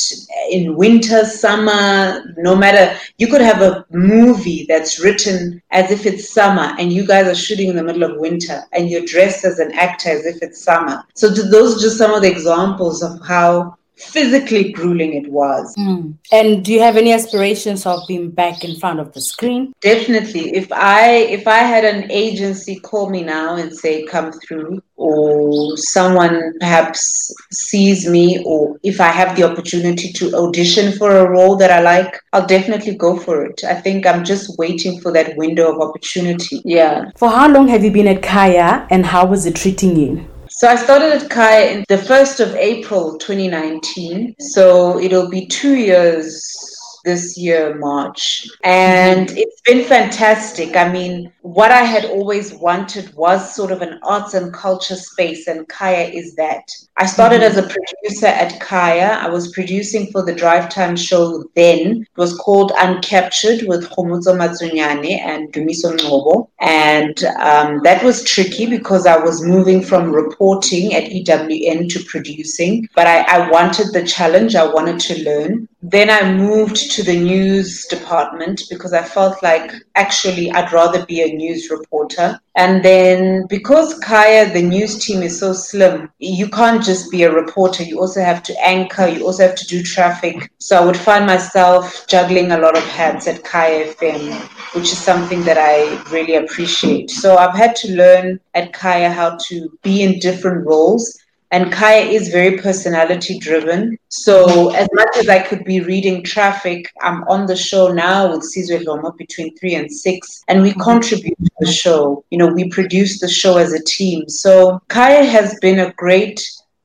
in 0.52 0.76
winter, 0.76 1.26
summer, 1.26 2.34
no 2.38 2.56
matter. 2.56 2.98
You 3.18 3.28
could 3.28 3.42
have 3.42 3.62
a 3.62 3.86
movie 3.90 4.66
that's 4.68 5.00
written 5.00 5.62
as 5.72 5.92
if 5.92 6.06
it's 6.06 6.32
summer 6.32 6.76
and 6.78 6.94
you 6.94 7.06
guys 7.06 7.28
are 7.28 7.36
shooting 7.36 7.70
in 7.70 7.76
the 7.76 7.84
middle 7.84 8.04
of 8.04 8.20
winter 8.20 8.64
and 8.72 8.90
you're 8.90 9.06
dressed 9.06 9.46
as 9.46 9.60
an 9.60 9.72
actor 9.74 10.10
as 10.10 10.26
if 10.26 10.42
it's 10.42 10.62
summer. 10.62 11.04
So 11.16 11.30
those 11.30 11.78
are 11.78 11.82
just 11.82 11.98
some 11.98 12.14
of 12.14 12.22
the 12.22 12.32
examples 12.32 13.02
of 13.02 13.20
how 13.26 13.78
physically 14.00 14.72
grueling 14.72 15.14
it 15.14 15.30
was. 15.32 15.76
Mm. 15.78 16.16
And 16.32 16.64
do 16.64 16.72
you 16.74 16.80
have 16.80 16.98
any 16.98 17.14
aspirations 17.14 17.86
of 17.86 18.00
being 18.08 18.32
back 18.32 18.64
in 18.64 18.80
front 18.80 19.00
of 19.00 19.14
the 19.14 19.22
screen? 19.22 19.74
Definitely. 19.82 20.56
If 20.56 20.72
I 20.72 21.10
if 21.38 21.48
I 21.48 21.60
had 21.60 21.86
an 21.86 22.10
agency 22.12 22.80
call 22.80 23.10
me 23.10 23.24
now 23.24 23.56
and 23.56 23.76
say 23.76 24.06
come 24.06 24.32
through 24.32 24.82
or 24.96 25.78
someone 25.78 26.54
perhaps 26.60 27.34
sees 27.52 28.08
me 28.08 28.42
or 28.46 28.78
if 28.84 29.00
I 29.00 29.08
have 29.08 29.36
the 29.36 29.44
opportunity 29.44 30.12
to 30.14 30.36
audition 30.36 30.98
for 30.98 31.18
a 31.18 31.30
role 31.30 31.56
that 31.58 31.72
I 31.72 31.82
like, 31.82 32.20
I'll 32.34 32.48
definitely 32.48 32.96
go 32.96 33.18
for 33.18 33.46
it. 33.46 33.64
I 33.64 33.76
think 33.76 34.06
I'm 34.06 34.24
just 34.24 34.58
waiting 34.58 35.00
for 35.02 35.12
that 35.14 35.36
window 35.38 35.74
of 35.74 35.82
opportunity. 35.82 36.62
Yeah. 36.66 37.12
For 37.18 37.30
how 37.30 37.50
long 37.50 37.68
have 37.68 37.84
you 37.84 37.92
been 37.92 38.08
at 38.08 38.24
Kaya 38.24 38.88
and 38.90 39.06
how 39.06 39.26
was 39.26 39.46
it 39.46 39.56
treating 39.56 39.96
you? 39.96 40.28
So 40.60 40.68
I 40.68 40.76
started 40.76 41.24
at 41.24 41.30
Kaya 41.30 41.72
in 41.72 41.86
the 41.88 41.96
1st 41.96 42.46
of 42.46 42.54
April 42.56 43.18
2019. 43.18 44.36
So 44.42 45.00
it'll 45.00 45.30
be 45.30 45.46
two 45.48 45.78
years 45.78 46.54
this 47.04 47.38
year, 47.38 47.76
March. 47.76 48.48
And 48.64 49.32
it's 49.32 49.62
been 49.62 49.86
fantastic. 49.86 50.76
I 50.76 50.92
mean, 50.92 51.32
what 51.42 51.72
I 51.72 51.82
had 51.82 52.06
always 52.06 52.54
wanted 52.54 53.14
was 53.16 53.56
sort 53.56 53.72
of 53.72 53.82
an 53.82 54.00
arts 54.04 54.34
and 54.34 54.54
culture 54.54 54.96
space, 54.96 55.48
and 55.48 55.68
Kaya 55.68 56.08
is 56.08 56.36
that. 56.36 56.70
I 56.98 57.06
started 57.06 57.42
mm-hmm. 57.42 57.58
as 57.58 57.66
a 57.66 57.74
producer 57.74 58.28
at 58.28 58.60
Kaya. 58.60 59.18
I 59.22 59.30
was 59.30 59.52
producing 59.52 60.12
for 60.12 60.24
the 60.24 60.36
drive 60.36 60.70
time 60.70 60.96
show 60.96 61.44
then. 61.56 62.02
It 62.02 62.18
was 62.18 62.36
called 62.36 62.72
Uncaptured 62.72 63.68
with 63.68 63.90
Kgomotso 63.90 64.36
Matsunyane 64.36 65.20
and 65.20 65.52
Dumiso 65.54 65.98
Ngobo. 65.98 66.50
And 66.60 67.24
um, 67.40 67.80
that 67.84 68.04
was 68.04 68.24
tricky 68.24 68.66
because 68.66 69.06
I 69.06 69.18
was 69.18 69.42
moving 69.42 69.82
from 69.82 70.12
reporting 70.12 70.94
at 70.94 71.10
EWN 71.10 71.90
to 71.90 72.04
producing, 72.04 72.88
but 72.96 73.08
I, 73.08 73.22
I 73.22 73.50
wanted 73.50 73.94
the 73.94 74.06
challenge. 74.06 74.56
I 74.56 74.66
wanted 74.66 75.00
to 75.00 75.24
learn. 75.24 75.68
Then 75.82 76.10
I 76.10 76.34
moved 76.34 76.92
to 76.92 77.04
the 77.04 77.18
news 77.18 77.86
department 77.86 78.64
because 78.70 78.92
I 78.92 79.02
felt 79.02 79.42
like 79.42 79.72
actually 79.96 80.52
I'd 80.52 80.74
rather 80.74 81.06
be 81.06 81.22
a 81.22 81.34
news 81.34 81.70
reporter. 81.70 82.38
And 82.56 82.84
then 82.84 83.46
because 83.48 83.98
Kaya, 84.00 84.52
the 84.52 84.62
news 84.62 85.06
team 85.06 85.24
is 85.24 85.40
so 85.40 85.54
slim, 85.54 86.12
you 86.20 86.50
can't 86.50 86.84
just 86.84 87.10
be 87.10 87.24
a 87.24 87.32
reporter. 87.32 87.84
You 87.84 88.02
also 88.02 88.22
have 88.22 88.44
to 88.44 88.68
anchor, 88.68 89.08
you 89.08 89.26
also 89.26 89.44
have 89.48 89.56
to 89.56 89.68
do 89.68 89.82
traffic. 89.82 90.52
So 90.58 90.82
I 90.82 90.86
would 90.86 90.98
find 90.98 91.26
myself 91.26 92.06
juggling 92.08 92.52
a 92.52 92.58
lot 92.58 92.76
of 92.76 92.84
hats 92.84 93.28
at 93.30 93.46
Kaya 93.46 93.94
FM, 93.94 94.34
which 94.76 94.92
is 94.92 94.98
something 94.98 95.44
that 95.46 95.58
I 95.58 96.04
really 96.12 96.36
appreciate. 96.36 97.10
So 97.10 97.38
I've 97.38 97.56
had 97.56 97.78
to 97.78 97.96
learn 97.96 98.42
at 98.54 98.74
Kaya 98.74 99.10
how 99.12 99.38
to 99.48 99.80
be 99.82 100.04
in 100.04 100.20
different 100.20 100.68
roles 100.68 101.18
and 101.52 101.72
Kaya 101.72 102.04
is 102.04 102.30
very 102.30 102.58
personality 102.58 103.40
driven. 103.40 103.98
So 104.10 104.70
as 104.76 104.88
much 104.94 105.18
as 105.18 105.30
I 105.30 105.40
could 105.40 105.64
be 105.64 105.80
reading 105.82 106.24
traffic, 106.24 106.92
I'm 107.02 107.24
on 107.24 107.48
the 107.48 107.56
show 107.56 107.92
now 107.92 108.32
with 108.32 108.42
Sizwe 108.42 108.84
Dhlomo 108.84 109.18
between 109.18 109.56
three 109.58 109.76
and 109.76 109.92
six, 109.92 110.44
and 110.48 110.62
we 110.62 110.74
contribute 110.74 111.38
to 111.38 111.52
the 111.60 111.72
show. 111.72 112.24
You 112.30 112.38
know, 112.38 112.48
we 112.48 112.70
produce 112.70 113.20
the 113.20 113.28
show 113.28 113.58
as 113.58 113.74
a 113.74 113.84
team. 113.84 114.30
So 114.30 114.80
Kaya 114.90 115.24
has 115.24 115.58
been 115.60 115.80
a 115.80 115.94
great 115.94 116.40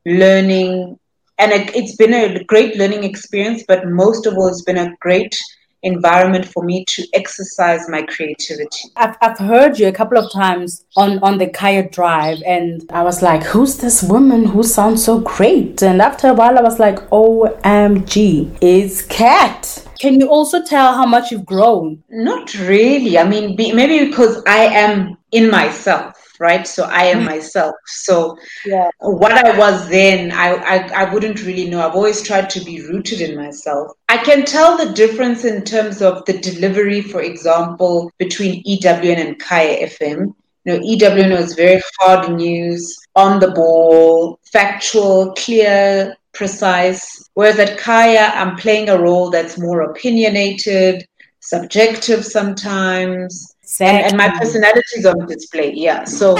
learning 0.05 0.99
and 1.37 1.51
it's 1.51 1.95
been 1.97 2.13
a 2.13 2.43
great 2.45 2.77
learning 2.77 3.03
experience, 3.03 3.63
but 3.67 3.87
most 3.87 4.25
of 4.25 4.35
all, 4.35 4.47
it's 4.47 4.61
been 4.61 4.77
a 4.77 4.95
great 5.01 5.37
environment 5.85 6.45
for 6.45 6.63
me 6.63 6.83
to 6.85 7.07
exercise 7.13 7.87
my 7.87 8.01
creativity. 8.01 8.89
I've, 8.95 9.15
I've 9.21 9.37
heard 9.37 9.79
you 9.79 9.87
a 9.87 9.91
couple 9.91 10.17
of 10.17 10.31
times 10.31 10.85
on, 10.97 11.19
on 11.19 11.37
the 11.37 11.47
Kaya 11.47 11.89
Drive, 11.89 12.41
and 12.45 12.83
I 12.91 13.03
was 13.03 13.21
like, 13.21 13.43
who's 13.43 13.77
this 13.77 14.03
woman 14.03 14.45
who 14.45 14.63
sounds 14.63 15.03
so 15.03 15.19
great? 15.19 15.81
And 15.81 16.01
after 16.01 16.27
a 16.27 16.33
while, 16.33 16.57
I 16.57 16.61
was 16.61 16.79
like, 16.79 16.97
OMG, 17.09 18.57
it's 18.61 19.03
Kat. 19.03 19.87
Can 19.99 20.19
you 20.19 20.27
also 20.27 20.61
tell 20.63 20.93
how 20.93 21.05
much 21.05 21.31
you've 21.31 21.45
grown? 21.45 22.03
Not 22.09 22.53
really. 22.55 23.17
I 23.17 23.23
mean, 23.23 23.55
maybe 23.57 24.09
because 24.09 24.43
I 24.45 24.65
am 24.65 25.17
in 25.31 25.49
myself 25.49 26.24
right? 26.39 26.67
So 26.67 26.83
I 26.83 27.05
am 27.05 27.21
mm. 27.21 27.25
myself. 27.25 27.75
So 27.85 28.37
yeah. 28.65 28.89
what 28.99 29.31
I 29.31 29.57
was 29.57 29.87
then, 29.89 30.31
I, 30.31 30.55
I, 30.55 31.03
I 31.03 31.13
wouldn't 31.13 31.43
really 31.43 31.69
know. 31.69 31.85
I've 31.85 31.95
always 31.95 32.21
tried 32.21 32.49
to 32.51 32.63
be 32.63 32.81
rooted 32.81 33.21
in 33.21 33.35
myself. 33.35 33.91
I 34.09 34.17
can 34.17 34.45
tell 34.45 34.77
the 34.77 34.93
difference 34.93 35.45
in 35.45 35.63
terms 35.63 36.01
of 36.01 36.25
the 36.25 36.37
delivery, 36.37 37.01
for 37.01 37.21
example, 37.21 38.11
between 38.17 38.63
EWN 38.63 39.17
and 39.17 39.39
Kaya 39.39 39.87
FM. 39.87 40.33
You 40.65 40.73
know, 40.73 40.79
EWN 40.79 41.37
was 41.37 41.53
very 41.53 41.81
hard 41.99 42.31
news, 42.35 42.97
on 43.15 43.39
the 43.39 43.51
ball, 43.51 44.39
factual, 44.51 45.33
clear, 45.33 46.15
precise. 46.33 47.29
Whereas 47.33 47.59
at 47.59 47.77
Kaya, 47.77 48.31
I'm 48.35 48.55
playing 48.57 48.89
a 48.89 48.99
role 48.99 49.29
that's 49.29 49.57
more 49.57 49.81
opinionated, 49.81 51.05
subjective 51.45 52.25
sometimes, 52.25 53.55
Exactly. 53.65 54.03
And, 54.03 54.05
and, 54.05 54.17
my 54.17 54.39
personality 54.39 54.81
is 54.95 55.05
on 55.05 55.25
display. 55.25 55.73
Yeah. 55.73 56.03
So 56.03 56.37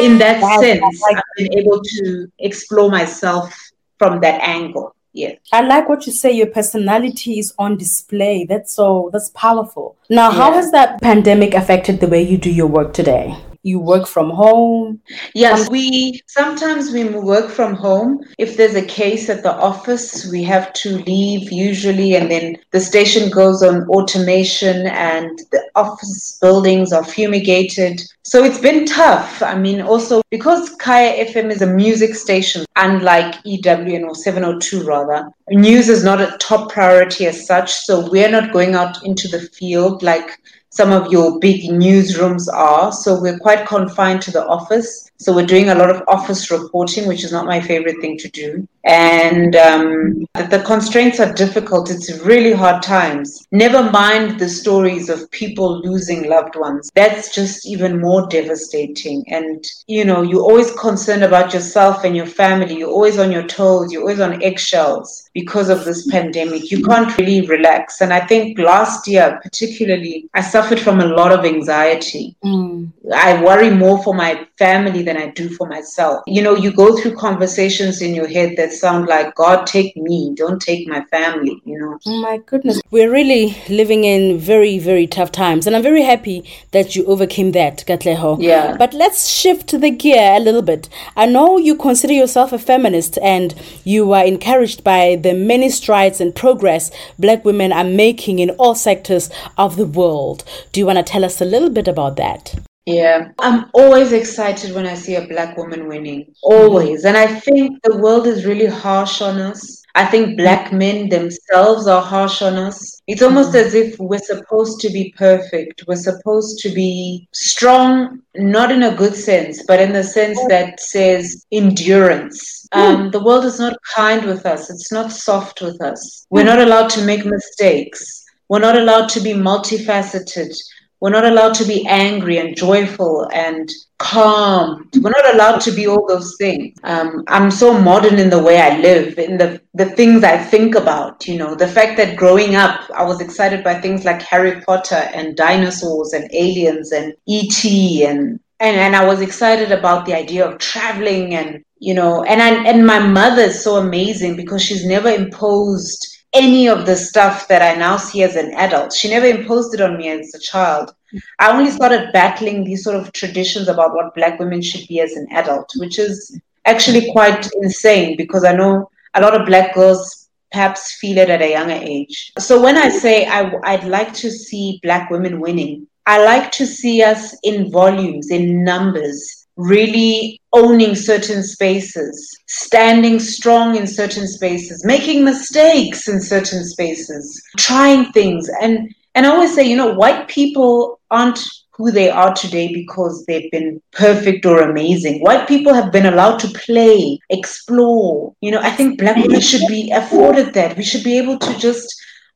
in 0.00 0.18
that 0.18 0.40
wow, 0.40 0.60
sense, 0.60 1.00
like 1.02 1.16
I've 1.16 1.36
been 1.36 1.58
able 1.58 1.82
to 1.82 2.32
explore 2.38 2.90
myself 2.90 3.54
from 3.98 4.20
that 4.20 4.40
angle. 4.40 4.94
Yeah. 5.12 5.34
I 5.52 5.60
like 5.62 5.88
what 5.88 6.06
you 6.06 6.12
say. 6.12 6.32
Your 6.32 6.46
personality 6.46 7.38
is 7.38 7.52
on 7.58 7.76
display. 7.76 8.46
That's 8.48 8.74
so. 8.74 9.10
That's 9.12 9.30
powerful. 9.30 9.96
Now, 10.08 10.30
yeah. 10.30 10.36
how 10.36 10.52
has 10.52 10.70
that 10.72 11.00
pandemic 11.02 11.54
affected 11.54 12.00
the 12.00 12.06
way 12.06 12.22
you 12.22 12.38
do 12.38 12.50
your 12.50 12.68
work 12.68 12.94
today? 12.94 13.36
You 13.62 13.80
work 13.80 14.06
from 14.06 14.30
home? 14.30 15.00
Yes, 15.34 15.66
um, 15.66 15.72
we 15.72 16.20
sometimes 16.26 16.92
we 16.92 17.04
work 17.04 17.50
from 17.50 17.74
home. 17.74 18.20
If 18.38 18.56
there's 18.56 18.74
a 18.74 18.84
case 18.84 19.28
at 19.28 19.42
the 19.42 19.54
office, 19.54 20.30
we 20.30 20.42
have 20.44 20.72
to 20.74 20.98
leave 20.98 21.50
usually, 21.52 22.14
and 22.14 22.30
then 22.30 22.56
the 22.70 22.80
station 22.80 23.30
goes 23.30 23.62
on 23.62 23.88
automation, 23.88 24.86
and 24.86 25.38
the 25.52 25.62
office 25.74 26.38
buildings 26.40 26.92
are 26.92 27.04
fumigated. 27.04 28.02
So 28.22 28.44
it's 28.44 28.60
been 28.60 28.84
tough. 28.84 29.42
I 29.42 29.58
mean, 29.58 29.80
also 29.80 30.20
because 30.30 30.74
Kaya 30.76 31.24
FM 31.24 31.50
is 31.50 31.62
a 31.62 31.66
music 31.66 32.14
station, 32.14 32.66
unlike 32.76 33.34
EWN 33.44 34.04
or 34.04 34.14
702 34.14 34.84
rather, 34.84 35.30
news 35.48 35.88
is 35.88 36.04
not 36.04 36.20
a 36.20 36.36
top 36.38 36.70
priority 36.70 37.26
as 37.26 37.46
such. 37.46 37.72
So 37.72 38.10
we're 38.10 38.30
not 38.30 38.52
going 38.52 38.74
out 38.74 39.02
into 39.04 39.28
the 39.28 39.40
field 39.40 40.02
like 40.02 40.38
some 40.70 40.92
of 40.92 41.10
your 41.10 41.38
big 41.38 41.62
newsrooms 41.70 42.52
are. 42.52 42.92
So 42.92 43.20
we're 43.20 43.38
quite 43.38 43.66
confined 43.66 44.22
to 44.22 44.30
the 44.30 44.46
office. 44.46 45.07
So 45.20 45.34
we're 45.34 45.46
doing 45.46 45.70
a 45.70 45.74
lot 45.74 45.90
of 45.90 46.02
office 46.06 46.50
reporting, 46.50 47.08
which 47.08 47.24
is 47.24 47.32
not 47.32 47.46
my 47.46 47.60
favorite 47.60 48.00
thing 48.00 48.16
to 48.18 48.28
do. 48.28 48.68
And 48.84 49.56
um, 49.56 50.26
the 50.34 50.62
constraints 50.64 51.18
are 51.20 51.32
difficult. 51.32 51.90
It's 51.90 52.10
really 52.20 52.52
hard 52.52 52.82
times. 52.82 53.46
Never 53.50 53.90
mind 53.90 54.38
the 54.38 54.48
stories 54.48 55.08
of 55.10 55.30
people 55.32 55.80
losing 55.80 56.30
loved 56.30 56.56
ones. 56.56 56.90
That's 56.94 57.34
just 57.34 57.66
even 57.66 58.00
more 58.00 58.28
devastating. 58.28 59.24
And, 59.28 59.64
you 59.88 60.04
know, 60.04 60.22
you're 60.22 60.40
always 60.40 60.70
concerned 60.72 61.24
about 61.24 61.52
yourself 61.52 62.04
and 62.04 62.16
your 62.16 62.26
family. 62.26 62.78
You're 62.78 62.88
always 62.88 63.18
on 63.18 63.32
your 63.32 63.46
toes. 63.46 63.92
You're 63.92 64.02
always 64.02 64.20
on 64.20 64.42
eggshells 64.42 65.28
because 65.34 65.68
of 65.68 65.84
this 65.84 66.06
pandemic. 66.06 66.70
You 66.70 66.82
can't 66.84 67.16
really 67.18 67.46
relax. 67.46 68.00
And 68.00 68.12
I 68.12 68.24
think 68.24 68.58
last 68.58 69.08
year, 69.08 69.40
particularly, 69.42 70.30
I 70.34 70.40
suffered 70.40 70.80
from 70.80 71.00
a 71.00 71.06
lot 71.06 71.32
of 71.32 71.44
anxiety. 71.44 72.36
Mm. 72.44 72.92
I 73.14 73.42
worry 73.42 73.70
more 73.70 74.02
for 74.02 74.14
my 74.14 74.46
family 74.58 75.02
than 75.08 75.16
I 75.16 75.28
do 75.28 75.48
for 75.48 75.66
myself. 75.66 76.22
You 76.26 76.42
know, 76.42 76.54
you 76.54 76.70
go 76.70 76.96
through 76.96 77.16
conversations 77.16 78.02
in 78.02 78.14
your 78.14 78.28
head 78.28 78.56
that 78.58 78.72
sound 78.72 79.06
like, 79.06 79.34
God, 79.34 79.66
take 79.66 79.96
me, 79.96 80.34
don't 80.34 80.60
take 80.60 80.86
my 80.86 81.02
family, 81.06 81.62
you 81.64 81.78
know. 81.78 81.98
Oh 82.06 82.20
my 82.20 82.36
goodness. 82.38 82.80
We're 82.90 83.10
really 83.10 83.56
living 83.70 84.04
in 84.04 84.38
very, 84.38 84.78
very 84.78 85.06
tough 85.06 85.32
times. 85.32 85.66
And 85.66 85.74
I'm 85.74 85.82
very 85.82 86.02
happy 86.02 86.44
that 86.72 86.94
you 86.94 87.06
overcame 87.06 87.52
that, 87.52 87.84
Katleho. 87.86 88.36
Yeah. 88.40 88.76
But 88.76 88.92
let's 88.92 89.26
shift 89.28 89.80
the 89.80 89.90
gear 89.90 90.36
a 90.36 90.40
little 90.40 90.62
bit. 90.62 90.90
I 91.16 91.24
know 91.24 91.56
you 91.56 91.74
consider 91.74 92.12
yourself 92.12 92.52
a 92.52 92.58
feminist 92.58 93.18
and 93.22 93.54
you 93.84 94.12
are 94.12 94.24
encouraged 94.24 94.84
by 94.84 95.16
the 95.16 95.32
many 95.32 95.70
strides 95.70 96.20
and 96.20 96.34
progress 96.34 96.90
black 97.18 97.44
women 97.46 97.72
are 97.72 97.84
making 97.84 98.40
in 98.40 98.50
all 98.50 98.74
sectors 98.74 99.30
of 99.56 99.76
the 99.76 99.86
world. 99.86 100.44
Do 100.72 100.80
you 100.80 100.86
want 100.86 100.98
to 100.98 101.02
tell 101.02 101.24
us 101.24 101.40
a 101.40 101.46
little 101.46 101.70
bit 101.70 101.88
about 101.88 102.16
that? 102.16 102.67
Yeah, 102.88 103.32
I'm 103.38 103.66
always 103.74 104.12
excited 104.12 104.74
when 104.74 104.86
I 104.86 104.94
see 104.94 105.16
a 105.16 105.28
black 105.28 105.58
woman 105.58 105.88
winning, 105.88 106.34
always. 106.42 107.04
And 107.04 107.18
I 107.18 107.26
think 107.26 107.82
the 107.82 107.98
world 107.98 108.26
is 108.26 108.46
really 108.46 108.64
harsh 108.64 109.20
on 109.20 109.38
us. 109.38 109.82
I 109.94 110.06
think 110.06 110.38
black 110.38 110.72
men 110.72 111.10
themselves 111.10 111.86
are 111.86 112.00
harsh 112.00 112.40
on 112.40 112.54
us. 112.54 113.02
It's 113.06 113.20
almost 113.20 113.54
as 113.54 113.74
if 113.74 113.98
we're 113.98 114.18
supposed 114.20 114.80
to 114.80 114.88
be 114.88 115.12
perfect. 115.18 115.84
We're 115.86 115.96
supposed 115.96 116.60
to 116.60 116.70
be 116.70 117.28
strong, 117.32 118.22
not 118.36 118.72
in 118.72 118.82
a 118.82 118.96
good 118.96 119.14
sense, 119.14 119.64
but 119.64 119.80
in 119.80 119.92
the 119.92 120.02
sense 120.02 120.40
that 120.48 120.80
says 120.80 121.44
endurance. 121.52 122.66
Um, 122.72 123.10
the 123.10 123.22
world 123.22 123.44
is 123.44 123.60
not 123.60 123.76
kind 123.94 124.24
with 124.24 124.46
us, 124.46 124.70
it's 124.70 124.90
not 124.90 125.12
soft 125.12 125.60
with 125.60 125.78
us. 125.82 126.26
We're 126.30 126.44
not 126.44 126.60
allowed 126.60 126.88
to 126.90 127.04
make 127.04 127.26
mistakes. 127.26 128.24
We're 128.48 128.60
not 128.60 128.78
allowed 128.78 129.10
to 129.10 129.20
be 129.20 129.34
multifaceted. 129.34 130.56
We're 131.00 131.10
not 131.10 131.24
allowed 131.24 131.54
to 131.54 131.64
be 131.64 131.86
angry 131.86 132.38
and 132.38 132.56
joyful 132.56 133.28
and 133.32 133.70
calm. 133.98 134.88
We're 135.00 135.10
not 135.10 135.34
allowed 135.34 135.60
to 135.60 135.70
be 135.70 135.86
all 135.86 136.06
those 136.06 136.36
things. 136.38 136.76
Um, 136.82 137.24
I'm 137.28 137.50
so 137.50 137.78
modern 137.78 138.18
in 138.18 138.30
the 138.30 138.42
way 138.42 138.60
I 138.60 138.78
live, 138.78 139.18
in 139.18 139.38
the, 139.38 139.60
the 139.74 139.86
things 139.86 140.24
I 140.24 140.36
think 140.38 140.74
about, 140.74 141.26
you 141.28 141.38
know, 141.38 141.54
the 141.54 141.68
fact 141.68 141.96
that 141.98 142.16
growing 142.16 142.56
up, 142.56 142.80
I 142.96 143.04
was 143.04 143.20
excited 143.20 143.62
by 143.62 143.80
things 143.80 144.04
like 144.04 144.22
Harry 144.22 144.60
Potter 144.62 145.08
and 145.14 145.36
dinosaurs 145.36 146.12
and 146.12 146.28
aliens 146.32 146.92
and 146.92 147.14
E.T. 147.26 148.04
and 148.04 148.40
and, 148.60 148.76
and 148.76 148.96
I 148.96 149.06
was 149.06 149.20
excited 149.20 149.70
about 149.70 150.04
the 150.04 150.14
idea 150.14 150.44
of 150.44 150.58
traveling 150.58 151.34
and 151.34 151.64
you 151.78 151.94
know 151.94 152.24
and 152.24 152.42
I, 152.42 152.64
and 152.64 152.84
my 152.84 152.98
mother 152.98 153.42
is 153.42 153.62
so 153.62 153.76
amazing 153.76 154.34
because 154.34 154.62
she's 154.62 154.84
never 154.84 155.08
imposed 155.08 156.17
any 156.34 156.68
of 156.68 156.86
the 156.86 156.96
stuff 156.96 157.48
that 157.48 157.62
I 157.62 157.78
now 157.78 157.96
see 157.96 158.22
as 158.22 158.36
an 158.36 158.52
adult. 158.54 158.92
She 158.92 159.08
never 159.08 159.26
imposed 159.26 159.74
it 159.74 159.80
on 159.80 159.96
me 159.96 160.08
as 160.10 160.34
a 160.34 160.40
child. 160.40 160.94
I 161.38 161.50
only 161.50 161.70
started 161.70 162.12
battling 162.12 162.64
these 162.64 162.84
sort 162.84 162.96
of 162.96 163.12
traditions 163.12 163.68
about 163.68 163.94
what 163.94 164.14
black 164.14 164.38
women 164.38 164.60
should 164.60 164.86
be 164.88 165.00
as 165.00 165.12
an 165.12 165.26
adult, 165.32 165.72
which 165.76 165.98
is 165.98 166.38
actually 166.66 167.10
quite 167.12 167.48
insane 167.62 168.16
because 168.16 168.44
I 168.44 168.52
know 168.52 168.90
a 169.14 169.22
lot 169.22 169.38
of 169.38 169.46
black 169.46 169.74
girls 169.74 170.28
perhaps 170.52 170.94
feel 170.94 171.18
it 171.18 171.30
at 171.30 171.42
a 171.42 171.50
younger 171.50 171.74
age. 171.74 172.32
So 172.38 172.60
when 172.60 172.76
I 172.76 172.88
say 172.88 173.26
I, 173.26 173.52
I'd 173.64 173.84
like 173.84 174.12
to 174.14 174.30
see 174.30 174.80
black 174.82 175.10
women 175.10 175.40
winning, 175.40 175.86
I 176.06 176.24
like 176.24 176.52
to 176.52 176.66
see 176.66 177.02
us 177.02 177.36
in 177.42 177.70
volumes, 177.70 178.30
in 178.30 178.64
numbers, 178.64 179.37
really 179.58 180.40
owning 180.52 180.94
certain 180.94 181.42
spaces, 181.42 182.38
standing 182.46 183.18
strong 183.18 183.76
in 183.76 183.86
certain 183.86 184.26
spaces, 184.26 184.84
making 184.84 185.24
mistakes 185.24 186.08
in 186.08 186.20
certain 186.20 186.64
spaces, 186.64 187.42
trying 187.58 188.10
things. 188.12 188.48
And 188.62 188.94
and 189.14 189.26
I 189.26 189.30
always 189.30 189.54
say, 189.54 189.68
you 189.68 189.76
know, 189.76 189.92
white 189.92 190.28
people 190.28 191.00
aren't 191.10 191.40
who 191.72 191.90
they 191.90 192.08
are 192.08 192.34
today 192.34 192.72
because 192.72 193.24
they've 193.26 193.50
been 193.50 193.80
perfect 193.92 194.46
or 194.46 194.62
amazing. 194.62 195.20
White 195.20 195.46
people 195.46 195.74
have 195.74 195.92
been 195.92 196.06
allowed 196.06 196.38
to 196.40 196.48
play, 196.48 197.18
explore. 197.30 198.34
You 198.40 198.52
know, 198.52 198.60
I 198.60 198.70
think 198.70 198.98
black 198.98 199.16
women 199.16 199.40
should 199.40 199.66
be 199.68 199.90
afforded 199.90 200.54
that. 200.54 200.76
We 200.76 200.82
should 200.82 201.04
be 201.04 201.18
able 201.18 201.38
to 201.38 201.58
just, 201.58 201.88